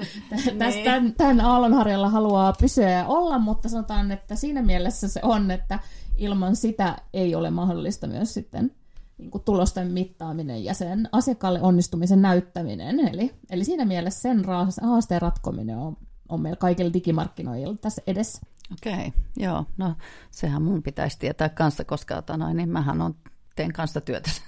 tästä, 0.59 0.85
tämän, 0.85 1.15
tämän 1.15 1.41
aallonharjalla 1.41 2.09
haluaa 2.09 2.53
pysyä 2.61 2.91
ja 2.91 3.07
olla, 3.07 3.39
mutta 3.39 3.69
sanotaan, 3.69 4.13
että 4.13 4.37
siinä 4.37 4.63
mielessä 4.63 5.09
se 5.09 5.21
on, 5.23 5.51
että 5.51 5.79
ilman 6.17 6.57
sitä 6.57 6.97
ei 7.13 7.35
ole 7.35 7.51
mahdollista 7.51 8.07
myös 8.07 8.35
sitten 8.35 8.73
niin 9.21 9.31
kuin 9.31 9.45
tulosten 9.45 9.93
mittaaminen 9.93 10.65
ja 10.65 10.75
sen 10.75 11.09
asiakkaalle 11.13 11.63
onnistumisen 11.63 12.23
näyttäminen. 12.23 13.01
Eli, 13.01 13.35
eli 13.51 13.65
siinä 13.65 13.85
mielessä 13.85 14.21
sen 14.21 14.45
haasteen 14.83 15.23
ratkominen 15.23 15.79
on, 15.79 15.97
on 16.29 16.41
meillä 16.41 16.57
kaikilla 16.57 16.93
digimarkkinoilla 16.93 17.77
tässä 17.81 18.03
edessä. 18.07 18.41
Okei, 18.73 18.93
okay, 18.93 19.11
joo. 19.37 19.65
No 19.77 19.95
sehän 20.31 20.63
mun 20.63 20.83
pitäisi 20.83 21.19
tietää 21.19 21.49
kanssa, 21.49 21.85
koska 21.85 22.17
otana, 22.17 22.53
niin 22.53 22.69
mähän 22.69 23.01
on 23.01 23.15
teen 23.57 23.73
kanssa 23.73 24.01
työtä 24.01 24.31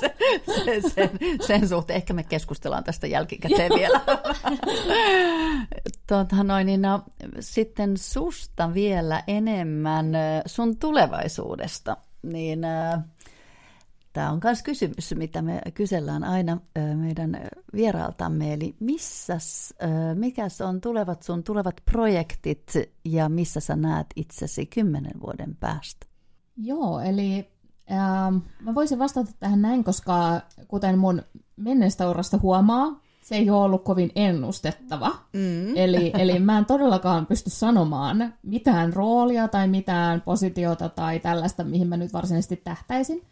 sen, 0.00 0.10
sen, 0.64 0.90
sen, 0.90 1.10
sen 1.46 1.68
suhteen. 1.68 1.96
Ehkä 1.96 2.12
me 2.12 2.24
keskustellaan 2.24 2.84
tästä 2.84 3.06
jälkikäteen 3.06 3.72
vielä. 3.78 4.00
tuota, 6.08 6.44
noin, 6.44 6.66
niin 6.66 6.82
no, 6.82 7.02
sitten 7.40 7.96
susta 7.96 8.74
vielä 8.74 9.22
enemmän 9.26 10.06
sun 10.46 10.76
tulevaisuudessa 10.76 11.96
niin 12.22 12.64
äh, 12.64 13.04
tämä 14.12 14.30
on 14.30 14.40
myös 14.44 14.62
kysymys, 14.62 15.14
mitä 15.14 15.42
me 15.42 15.60
kysellään 15.74 16.24
aina 16.24 16.52
äh, 16.52 16.96
meidän 16.96 17.40
vieraaltamme, 17.74 18.52
eli 18.52 18.76
missä, 18.80 19.34
äh, 19.34 19.90
mikä 20.14 20.46
on 20.68 20.80
tulevat 20.80 21.22
sun 21.22 21.44
tulevat 21.44 21.76
projektit 21.84 22.72
ja 23.04 23.28
missä 23.28 23.60
sä 23.60 23.76
näet 23.76 24.06
itsesi 24.16 24.66
kymmenen 24.66 25.20
vuoden 25.20 25.56
päästä? 25.60 26.06
Joo, 26.56 27.00
eli 27.00 27.50
äh, 27.90 28.42
mä 28.60 28.74
voisin 28.74 28.98
vastata 28.98 29.32
tähän 29.40 29.62
näin, 29.62 29.84
koska 29.84 30.40
kuten 30.68 30.98
mun 30.98 31.22
menneestä 31.56 32.10
urasta 32.10 32.38
huomaa, 32.38 33.01
se 33.22 33.34
ei 33.34 33.50
ole 33.50 33.64
ollut 33.64 33.84
kovin 33.84 34.10
ennustettava. 34.14 35.10
Mm. 35.32 35.76
Eli, 35.76 36.12
eli 36.18 36.38
mä 36.38 36.58
en 36.58 36.64
todellakaan 36.64 37.26
pysty 37.26 37.50
sanomaan 37.50 38.34
mitään 38.42 38.92
roolia 38.92 39.48
tai 39.48 39.68
mitään 39.68 40.20
positiota 40.20 40.88
tai 40.88 41.20
tällaista, 41.20 41.64
mihin 41.64 41.88
mä 41.88 41.96
nyt 41.96 42.12
varsinaisesti 42.12 42.56
tähtäisin. 42.56 43.22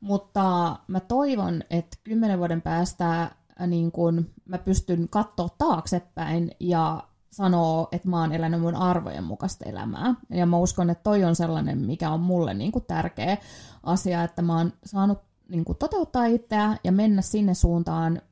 Mutta 0.00 0.76
mä 0.86 1.00
toivon, 1.00 1.62
että 1.70 1.98
kymmenen 2.04 2.38
vuoden 2.38 2.62
päästä 2.62 3.22
äh, 3.22 3.32
niin 3.66 3.92
kun 3.92 4.26
mä 4.44 4.58
pystyn 4.58 5.08
katsoa 5.08 5.48
taaksepäin 5.58 6.50
ja 6.60 7.02
sanoo, 7.30 7.88
että 7.92 8.08
mä 8.08 8.20
oon 8.20 8.32
elänyt 8.32 8.60
mun 8.60 8.74
arvojen 8.74 9.24
mukaista 9.24 9.64
elämää. 9.68 10.14
Ja 10.30 10.46
mä 10.46 10.56
uskon, 10.56 10.90
että 10.90 11.02
toi 11.02 11.24
on 11.24 11.36
sellainen, 11.36 11.78
mikä 11.78 12.10
on 12.10 12.20
mulle 12.20 12.54
niin 12.54 12.72
kuin 12.72 12.84
tärkeä 12.84 13.36
asia, 13.82 14.24
että 14.24 14.42
mä 14.42 14.56
oon 14.56 14.72
saanut 14.84 15.18
niin 15.48 15.64
kuin 15.64 15.78
toteuttaa 15.78 16.24
itseä 16.24 16.76
ja 16.84 16.92
mennä 16.92 17.22
sinne 17.22 17.54
suuntaan, 17.54 18.22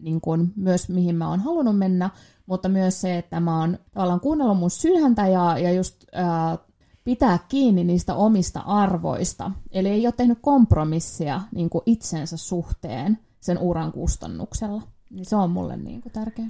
niin 0.00 0.20
kuin, 0.20 0.52
myös 0.56 0.88
mihin 0.88 1.16
mä 1.16 1.28
oon 1.28 1.40
halunnut 1.40 1.78
mennä, 1.78 2.10
mutta 2.46 2.68
myös 2.68 3.00
se, 3.00 3.18
että 3.18 3.40
mä 3.40 3.60
oon 3.60 3.78
tavallaan 3.94 4.20
kuunnellut 4.20 4.58
mun 4.58 4.70
sydäntä 4.70 5.26
ja, 5.26 5.58
ja 5.58 5.72
just 5.72 6.04
ää, 6.12 6.58
pitää 7.04 7.38
kiinni 7.48 7.84
niistä 7.84 8.14
omista 8.14 8.60
arvoista. 8.60 9.50
Eli 9.70 9.88
ei 9.88 10.06
ole 10.06 10.14
tehnyt 10.16 10.38
kompromissia 10.40 11.40
niin 11.54 11.70
kuin 11.70 11.82
itsensä 11.86 12.36
suhteen 12.36 13.18
sen 13.40 13.58
uran 13.58 13.92
kustannuksella. 13.92 14.82
Niin 15.10 15.24
se 15.24 15.36
on 15.36 15.50
mulle 15.50 15.76
niin 15.76 16.02
kuin 16.02 16.12
tärkeä. 16.12 16.46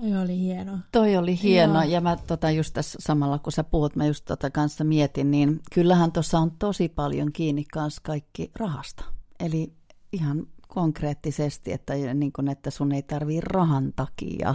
Toi 0.00 0.16
oli 0.16 0.38
hieno. 0.38 0.78
Toi 0.92 1.16
oli 1.16 1.42
hieno, 1.42 1.82
Joo. 1.82 1.92
ja 1.92 2.00
mä 2.00 2.16
tota, 2.16 2.50
just 2.50 2.74
tässä 2.74 2.98
samalla 3.00 3.38
kun 3.38 3.52
sä 3.52 3.64
puhut, 3.64 3.96
mä 3.96 4.06
just 4.06 4.24
tota 4.24 4.50
kanssa 4.50 4.84
mietin, 4.84 5.30
niin 5.30 5.60
kyllähän 5.74 6.12
tuossa 6.12 6.38
on 6.38 6.50
tosi 6.58 6.88
paljon 6.88 7.32
kiinni 7.32 7.64
kanssa 7.64 8.02
kaikki 8.04 8.50
rahasta. 8.54 9.04
Eli 9.40 9.72
ihan 10.12 10.46
konkreettisesti, 10.70 11.72
että, 11.72 11.94
niin 11.94 12.32
kun, 12.32 12.48
että 12.48 12.70
sun 12.70 12.92
ei 12.92 13.02
tarvii 13.02 13.40
rahan 13.40 13.92
takia 13.96 14.54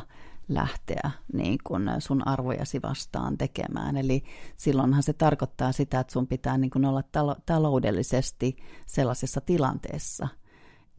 lähteä 0.50 1.12
niin 1.34 1.58
kun 1.64 1.90
sun 2.00 2.28
arvojasi 2.28 2.82
vastaan 2.82 3.38
tekemään. 3.38 3.98
Eli 3.98 4.24
silloinhan 4.56 5.04
se 5.04 5.14
tarkoittaa 5.14 5.72
sitä, 5.72 6.00
että 6.00 6.14
sun 6.14 6.28
pitää 6.28 6.58
niin 6.58 6.72
kun 6.72 6.86
olla 6.86 7.02
talo- 7.02 7.42
taloudellisesti 7.46 8.58
sellaisessa 8.86 9.42
tilanteessa. 9.42 10.28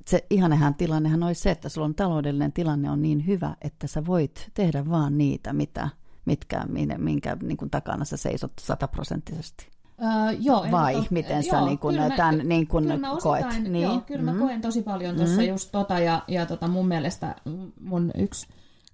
Se 0.07 0.27
ihanehän 0.31 0.75
tilannehan 0.75 1.23
olisi 1.23 1.41
se, 1.41 1.51
että 1.51 1.69
sulla 1.69 1.85
on 1.85 1.95
taloudellinen 1.95 2.53
tilanne 2.53 2.91
on 2.91 3.03
niin 3.03 3.27
hyvä, 3.27 3.57
että 3.63 3.87
sä 3.87 4.07
voit 4.07 4.51
tehdä 4.55 4.89
vaan 4.89 5.19
niitä, 5.19 5.53
mitä, 5.53 5.89
mitkä, 6.25 6.65
minkä, 6.69 6.99
minkä 6.99 7.37
niin 7.43 7.57
kun 7.57 7.71
takana 7.71 8.05
sä 8.05 8.17
seisot 8.17 8.53
sataprosenttisesti. 8.61 9.76
Uh, 9.99 10.37
joo, 10.41 10.67
Vai 10.71 10.95
to, 10.95 11.05
miten 11.11 11.43
sä 11.43 11.57
joo, 11.57 11.67
niin 11.67 11.79
kun, 11.79 11.95
tämän 12.17 12.37
mä, 12.37 12.43
niin 12.43 12.67
kun 12.67 12.83
kyllä 12.83 12.99
koet? 13.23 13.47
Osittain, 13.47 13.73
niin? 13.73 13.85
Joo, 13.85 14.01
kyllä 14.01 14.33
mm. 14.33 14.39
mä 14.39 14.47
koen 14.47 14.61
tosi 14.61 14.83
paljon 14.83 15.17
tuossa 15.17 15.41
mm. 15.41 15.49
just 15.49 15.73
tota, 15.73 15.99
ja, 15.99 16.23
ja 16.29 16.47
tota 16.47 16.69
mun 16.69 16.89
mielestä 16.89 17.35
mun 17.81 18.11
yksi 18.19 18.47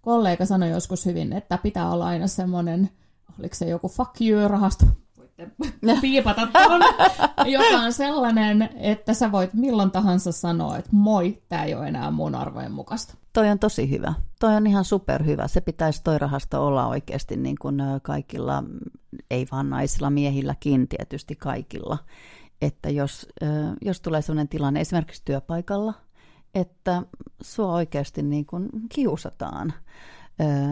kollega 0.02 0.46
sanoi 0.46 0.70
joskus 0.70 1.06
hyvin, 1.06 1.32
että 1.32 1.58
pitää 1.58 1.90
olla 1.90 2.06
aina 2.06 2.26
semmoinen, 2.26 2.90
oliko 3.38 3.54
se 3.54 3.68
joku 3.68 3.88
fuck 3.88 4.20
you-rahasto, 4.20 4.86
piipata 6.00 6.46
tuon, 6.46 6.80
joka 7.46 7.76
on 7.76 7.92
sellainen, 7.92 8.68
että 8.76 9.14
sä 9.14 9.32
voit 9.32 9.54
milloin 9.54 9.90
tahansa 9.90 10.32
sanoa, 10.32 10.76
että 10.76 10.90
moi, 10.92 11.42
tämä 11.48 11.64
ei 11.64 11.74
ole 11.74 11.88
enää 11.88 12.10
mun 12.10 12.34
arvojen 12.34 12.72
mukaista. 12.72 13.14
Toi 13.32 13.48
on 13.50 13.58
tosi 13.58 13.90
hyvä. 13.90 14.14
Toi 14.40 14.56
on 14.56 14.66
ihan 14.66 14.84
superhyvä. 14.84 15.48
Se 15.48 15.60
pitäisi 15.60 16.02
toi 16.04 16.18
rahasto 16.18 16.66
olla 16.66 16.86
oikeasti 16.86 17.36
niin 17.36 17.56
kuin 17.60 17.82
kaikilla, 18.02 18.64
ei 19.30 19.46
vaan 19.52 19.70
naisilla, 19.70 20.10
miehilläkin 20.10 20.88
tietysti 20.88 21.36
kaikilla. 21.36 21.98
Että 22.62 22.90
jos, 22.90 23.28
jos 23.82 24.00
tulee 24.00 24.22
sellainen 24.22 24.48
tilanne 24.48 24.80
esimerkiksi 24.80 25.22
työpaikalla, 25.24 25.94
että 26.54 27.02
sua 27.42 27.72
oikeasti 27.72 28.22
niin 28.22 28.46
kuin 28.46 28.68
kiusataan, 28.88 29.72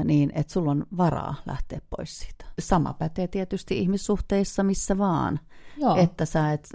niin 0.04 0.32
että 0.34 0.52
sulla 0.52 0.70
on 0.70 0.86
varaa 0.96 1.34
lähteä 1.46 1.80
pois 1.96 2.18
siitä. 2.18 2.44
Sama 2.58 2.92
pätee 2.92 3.28
tietysti 3.28 3.78
ihmissuhteissa 3.78 4.62
missä 4.62 4.98
vaan, 4.98 5.40
Joo. 5.76 5.96
että 5.96 6.24
sä 6.24 6.52
et, 6.52 6.68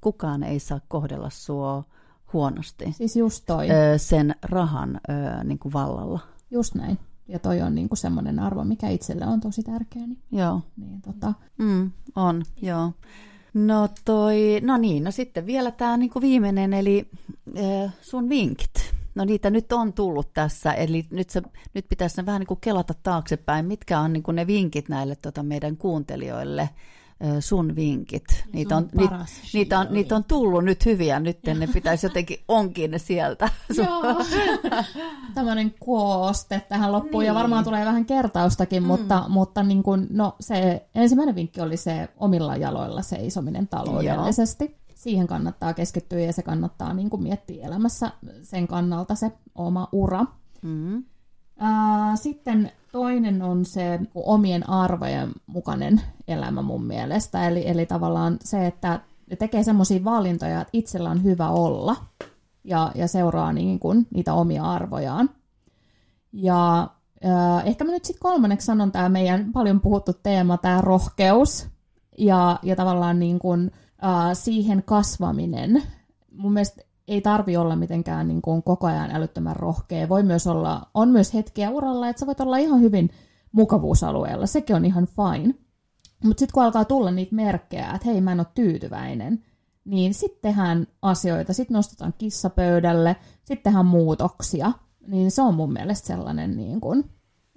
kukaan 0.00 0.42
ei 0.42 0.60
saa 0.60 0.80
kohdella 0.88 1.30
sua 1.30 1.84
huonosti. 2.32 2.92
Siis 2.92 3.16
just 3.16 3.44
toi. 3.46 3.66
Sen 3.96 4.34
rahan 4.42 5.00
niin 5.44 5.58
kuin 5.58 5.72
vallalla. 5.72 6.20
Just 6.50 6.74
näin. 6.74 6.98
Ja 7.28 7.38
toi 7.38 7.62
on 7.62 7.74
niinku 7.74 7.96
semmoinen 7.96 8.38
arvo, 8.38 8.64
mikä 8.64 8.88
itselle 8.88 9.26
on 9.26 9.40
tosi 9.40 9.62
tärkeä. 9.62 10.06
Niin, 10.06 10.18
joo. 10.32 10.60
Niin, 10.76 11.02
tota. 11.02 11.32
mm, 11.58 11.90
on, 12.16 12.42
joo. 12.62 12.92
No 13.54 13.88
toi, 14.04 14.60
no 14.62 14.76
niin, 14.76 15.04
no 15.04 15.10
sitten 15.10 15.46
vielä 15.46 15.70
tämä 15.70 15.96
niinku 15.96 16.20
viimeinen, 16.20 16.74
eli 16.74 17.10
äh, 17.58 17.94
sun 18.00 18.28
vinkit. 18.28 18.94
No 19.20 19.24
niitä 19.24 19.50
nyt 19.50 19.72
on 19.72 19.92
tullut 19.92 20.32
tässä, 20.34 20.72
eli 20.72 21.06
nyt, 21.10 21.30
se, 21.30 21.42
nyt 21.74 21.88
pitäisi 21.88 22.26
vähän 22.26 22.40
niin 22.40 22.46
kuin 22.46 22.60
kelata 22.60 22.94
taaksepäin, 23.02 23.66
mitkä 23.66 24.00
on 24.00 24.12
niin 24.12 24.22
kuin 24.22 24.34
ne 24.34 24.46
vinkit 24.46 24.88
näille 24.88 25.16
tota 25.16 25.42
meidän 25.42 25.76
kuuntelijoille, 25.76 26.68
sun 27.40 27.76
vinkit. 27.76 28.44
Niitä 28.52 28.76
on, 28.76 28.88
ni, 28.94 29.08
niitä, 29.52 29.78
on, 29.78 29.86
niitä 29.90 30.16
on 30.16 30.24
tullut 30.24 30.64
nyt 30.64 30.86
hyviä, 30.86 31.20
nyt 31.20 31.38
ne 31.58 31.66
pitäisi 31.74 32.06
jotenkin 32.06 32.38
onkin 32.48 32.90
ne 32.90 32.98
sieltä. 32.98 33.48
Joo. 33.76 34.24
Tämmöinen 35.34 35.74
kooste 35.80 36.62
tähän 36.68 36.92
loppuun, 36.92 37.22
niin. 37.22 37.26
ja 37.26 37.34
varmaan 37.34 37.64
tulee 37.64 37.84
vähän 37.84 38.04
kertaustakin, 38.04 38.82
mm. 38.82 38.86
mutta, 38.86 39.24
mutta 39.28 39.62
niin 39.62 39.82
kun, 39.82 40.06
no, 40.10 40.36
se 40.40 40.86
ensimmäinen 40.94 41.34
vinkki 41.34 41.60
oli 41.60 41.76
se 41.76 42.08
omilla 42.16 42.56
jaloilla 42.56 43.02
seisominen 43.02 43.68
taloudellisesti. 43.68 44.64
Joo 44.64 44.79
siihen 45.00 45.26
kannattaa 45.26 45.74
keskittyä 45.74 46.20
ja 46.20 46.32
se 46.32 46.42
kannattaa 46.42 46.94
niin 46.94 47.10
kuin 47.10 47.22
miettiä 47.22 47.66
elämässä 47.66 48.10
sen 48.42 48.68
kannalta 48.68 49.14
se 49.14 49.32
oma 49.54 49.88
ura. 49.92 50.26
Mm. 50.62 51.04
sitten 52.14 52.72
toinen 52.92 53.42
on 53.42 53.64
se 53.64 54.00
omien 54.14 54.70
arvojen 54.70 55.32
mukainen 55.46 56.00
elämä 56.28 56.62
mun 56.62 56.84
mielestä. 56.84 57.48
Eli, 57.48 57.68
eli 57.68 57.86
tavallaan 57.86 58.36
se, 58.44 58.66
että 58.66 59.00
tekee 59.38 59.62
semmoisia 59.62 60.04
valintoja, 60.04 60.60
että 60.60 60.70
itsellä 60.72 61.10
on 61.10 61.22
hyvä 61.22 61.48
olla 61.48 61.96
ja, 62.64 62.92
ja 62.94 63.08
seuraa 63.08 63.52
niin 63.52 63.78
kuin 63.78 64.06
niitä 64.14 64.34
omia 64.34 64.64
arvojaan. 64.64 65.30
Ja 66.32 66.88
äh, 67.24 67.66
ehkä 67.66 67.84
mä 67.84 67.90
nyt 67.90 68.04
sitten 68.04 68.22
kolmanneksi 68.22 68.64
sanon 68.64 68.92
tämä 68.92 69.08
meidän 69.08 69.52
paljon 69.52 69.80
puhuttu 69.80 70.12
teema, 70.22 70.58
tämä 70.58 70.80
rohkeus 70.80 71.68
ja, 72.18 72.58
ja 72.62 72.76
tavallaan 72.76 73.18
niin 73.18 73.38
kuin, 73.38 73.70
siihen 74.32 74.82
kasvaminen. 74.82 75.82
Mun 76.32 76.52
mielestä 76.52 76.82
ei 77.08 77.20
tarvi 77.20 77.56
olla 77.56 77.76
mitenkään 77.76 78.28
niin 78.28 78.42
kuin 78.42 78.62
koko 78.62 78.86
ajan 78.86 79.10
älyttömän 79.10 79.56
rohkea. 79.56 80.08
Voi 80.08 80.22
myös 80.22 80.46
olla, 80.46 80.86
on 80.94 81.08
myös 81.08 81.34
hetkiä 81.34 81.70
uralla, 81.70 82.08
että 82.08 82.20
sä 82.20 82.26
voit 82.26 82.40
olla 82.40 82.56
ihan 82.56 82.80
hyvin 82.80 83.10
mukavuusalueella. 83.52 84.46
Sekin 84.46 84.76
on 84.76 84.84
ihan 84.84 85.06
fine. 85.06 85.54
Mutta 86.24 86.40
sitten 86.40 86.54
kun 86.54 86.62
alkaa 86.62 86.84
tulla 86.84 87.10
niitä 87.10 87.34
merkkejä, 87.34 87.92
että 87.94 88.08
hei 88.08 88.20
mä 88.20 88.32
en 88.32 88.40
ole 88.40 88.46
tyytyväinen, 88.54 89.44
niin 89.84 90.14
sitten 90.14 90.42
tehdään 90.42 90.86
asioita, 91.02 91.52
sitten 91.52 91.74
nostetaan 91.74 92.14
kissapöydälle, 92.18 93.16
sitten 93.44 93.62
tehdään 93.62 93.86
muutoksia. 93.86 94.72
Niin 95.06 95.30
se 95.30 95.42
on 95.42 95.54
mun 95.54 95.72
mielestä 95.72 96.06
sellainen, 96.06 96.56
niin 96.56 96.80
kuin, 96.80 97.10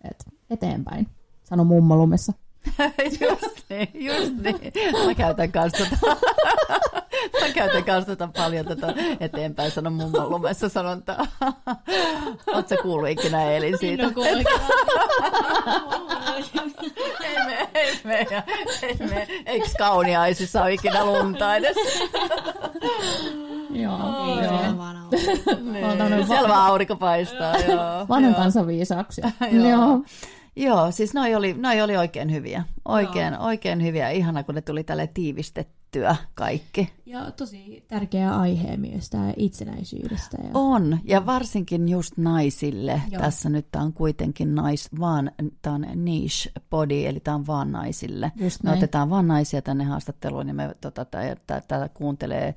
että 0.04 0.26
eteenpäin, 0.50 1.08
sano 1.44 1.64
mummo 1.64 1.98
lumessa. 1.98 2.34
just 3.22 3.70
niin, 3.70 3.90
just 3.94 4.34
niin. 4.34 4.74
Mä 5.08 5.16
käytän 5.16 5.52
kanssa 5.52 5.86
tota. 5.86 6.18
Mä 7.42 7.50
käytän 7.54 7.84
kanssa 7.84 8.16
tätä 8.16 8.30
paljon 8.38 8.66
tätä 8.66 8.94
eteenpäin 9.20 9.72
sanon 9.72 9.94
mummon 9.94 10.30
lumessa 10.30 10.70
sanontaa. 10.70 11.18
Oletko 12.54 12.70
sä 12.70 12.78
kuullut 12.82 13.10
ikinä 13.10 13.52
Elin 13.52 13.78
siitä? 13.78 14.04
No, 14.04 14.12
ei 14.24 14.36
me, 17.46 17.70
ei 17.74 18.00
me, 18.04 18.28
ei 18.82 18.98
me. 19.10 19.28
Eikö 19.46 19.68
kauniaisissa 19.78 20.64
ole 20.64 20.74
ikinä 20.74 21.06
lunta 21.06 21.56
edes? 21.56 21.78
Joo, 23.70 24.00
Ei, 24.40 24.46
joo. 24.46 24.60
on 24.60 24.78
vaan. 24.78 24.94
Niin. 26.10 26.28
Siellä 26.28 26.50
vaan 26.50 26.68
aurinko 26.68 26.96
paistaa. 26.96 27.58
Joo, 27.58 28.06
Vanhan 28.10 28.32
joo. 28.32 28.42
kansan 28.42 28.68
viisauksia. 28.68 29.32
Joo. 29.52 30.02
Joo. 30.56 30.74
Joo, 30.78 30.92
siis 30.92 31.14
noi 31.14 31.36
oli, 31.36 31.54
noi 31.54 31.82
oli 31.82 31.98
oikein 31.98 32.32
hyviä. 32.32 32.64
Oikein, 32.86 33.38
oikein 33.40 33.84
hyviä. 33.84 34.10
Ihana, 34.10 34.44
kun 34.44 34.56
ne 34.56 34.62
tuli 34.62 34.84
tälle 34.84 35.08
tiivistettyä 35.14 36.16
kaikki. 36.36 36.90
Ja 37.06 37.32
tosi 37.32 37.86
tärkeä 37.88 38.36
aihe 38.36 38.78
myös 38.78 39.10
tämä 39.10 39.34
itsenäisyydestä. 39.38 40.38
Ja... 40.44 40.50
On, 40.54 41.00
ja 41.04 41.26
varsinkin 41.26 41.90
just 41.90 42.18
naisille. 42.18 43.02
Joo. 43.12 43.22
Tässä 43.22 43.50
nyt 43.50 43.68
tämä 43.72 43.86
on 43.86 43.94
kuitenkin 43.94 44.56
nais, 44.56 44.90
vaan, 45.00 45.32
tämä 45.62 45.76
on 45.76 45.86
niche 45.96 46.52
body, 46.70 47.06
eli 47.06 47.20
tämä 47.20 47.36
on 47.36 47.48
vaan 47.48 47.72
naisille. 47.72 48.32
Just 48.36 48.64
Me 48.64 48.70
näin. 48.70 48.78
otetaan 48.78 49.10
vaan 49.10 49.28
naisia 49.28 49.62
tänne 49.62 49.84
haastatteluun, 49.84 50.46
niin 50.46 50.56
me 50.56 50.76
tota, 50.82 51.06
tätä 51.48 51.90
kuuntelee 51.94 52.56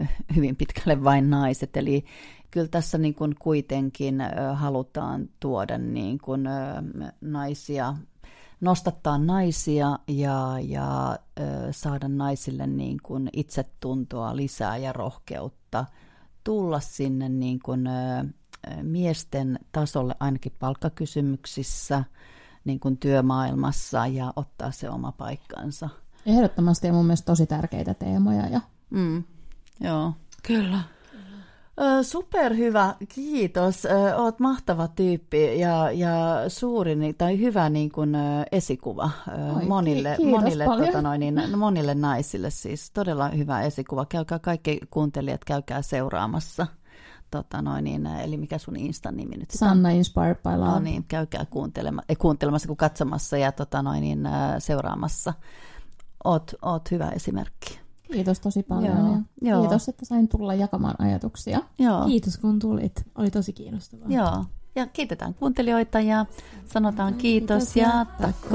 ö, 0.00 0.06
hyvin 0.36 0.56
pitkälle 0.56 1.04
vain 1.04 1.30
naiset. 1.30 1.76
Eli 1.76 2.04
kyllä 2.52 2.68
tässä 2.68 2.98
niin 2.98 3.14
kuin 3.14 3.34
kuitenkin 3.38 4.18
halutaan 4.54 5.28
tuoda 5.40 5.78
niin 5.78 6.18
kuin, 6.18 6.48
naisia, 7.20 7.94
nostattaa 8.60 9.18
naisia 9.18 9.98
ja, 10.08 10.56
ja 10.62 11.18
saada 11.70 12.08
naisille 12.08 12.66
niin 12.66 12.98
kuin 13.02 13.28
itsetuntoa 13.32 14.36
lisää 14.36 14.76
ja 14.76 14.92
rohkeutta 14.92 15.84
tulla 16.44 16.80
sinne 16.80 17.28
niin 17.28 17.58
kuin, 17.64 17.88
miesten 18.82 19.58
tasolle 19.72 20.14
ainakin 20.20 20.52
palkkakysymyksissä, 20.58 22.04
niin 22.64 22.80
kuin 22.80 22.98
työmaailmassa 22.98 24.06
ja 24.06 24.32
ottaa 24.36 24.70
se 24.70 24.90
oma 24.90 25.12
paikkansa. 25.12 25.88
Ehdottomasti 26.26 26.86
ja 26.86 26.92
mun 26.92 27.06
mielestä 27.06 27.26
tosi 27.26 27.46
tärkeitä 27.46 27.94
teemoja. 27.94 28.48
Ja 28.48 28.60
Mm, 28.92 29.24
joo, 29.80 30.12
kyllä. 30.42 30.80
Superhyvä, 32.02 32.94
kiitos. 33.08 33.86
Oot 34.16 34.40
mahtava 34.40 34.88
tyyppi 34.88 35.58
ja, 35.60 35.90
ja 35.90 36.44
suuri 36.48 36.96
tai 37.18 37.38
hyvä 37.38 37.68
niin 37.68 37.92
kuin, 37.92 38.16
esikuva 38.52 39.10
Oi, 39.56 39.64
monille, 39.64 40.16
monille, 40.30 40.64
paljon. 40.64 40.86
tota 40.86 41.02
noin, 41.02 41.20
niin, 41.20 41.58
monille 41.58 41.94
naisille. 41.94 42.50
Siis 42.50 42.90
todella 42.90 43.28
hyvä 43.28 43.62
esikuva. 43.62 44.06
Käykää 44.06 44.38
kaikki 44.38 44.80
kuuntelijat, 44.90 45.44
käykää 45.44 45.82
seuraamassa. 45.82 46.66
Tota 47.30 47.62
noin, 47.62 47.84
niin, 47.84 48.06
eli 48.06 48.36
mikä 48.36 48.58
sun 48.58 48.76
Instan 48.76 49.16
nimi 49.16 49.36
nyt? 49.36 49.50
Sanna 49.50 49.90
Inspired 49.90 50.36
by 50.36 50.56
Love. 50.56 50.70
No 50.70 50.78
niin, 50.78 51.04
käykää 51.04 51.44
kuuntelema, 51.50 52.02
ei, 52.08 52.16
kuuntelemassa 52.16 52.66
kuin 52.66 52.76
katsomassa 52.76 53.36
ja 53.36 53.52
tota 53.52 53.82
noin, 53.82 54.00
niin, 54.00 54.28
seuraamassa. 54.58 55.34
Oot, 56.24 56.54
oot 56.62 56.90
hyvä 56.90 57.08
esimerkki. 57.08 57.81
Kiitos 58.12 58.40
tosi 58.40 58.62
paljon. 58.62 59.24
Joo. 59.42 59.60
Kiitos, 59.60 59.88
että 59.88 60.04
sain 60.04 60.28
tulla 60.28 60.54
jakamaan 60.54 60.94
ajatuksia. 60.98 61.60
Joo, 61.78 62.06
Kiitos 62.06 62.38
kun 62.38 62.58
tulit. 62.58 63.06
Oli 63.18 63.30
tosi 63.30 63.52
kiinnostavaa. 63.52 64.06
joo. 64.08 64.44
Ja 64.76 64.86
kiitetään 64.86 65.34
kuuntelijoita 65.34 66.00
ja 66.00 66.26
sanotaan 66.72 67.14
kiitos, 67.14 67.56
Kiitos 67.64 67.76
ja 67.76 67.88
ja 67.88 68.04
takko. 68.20 68.48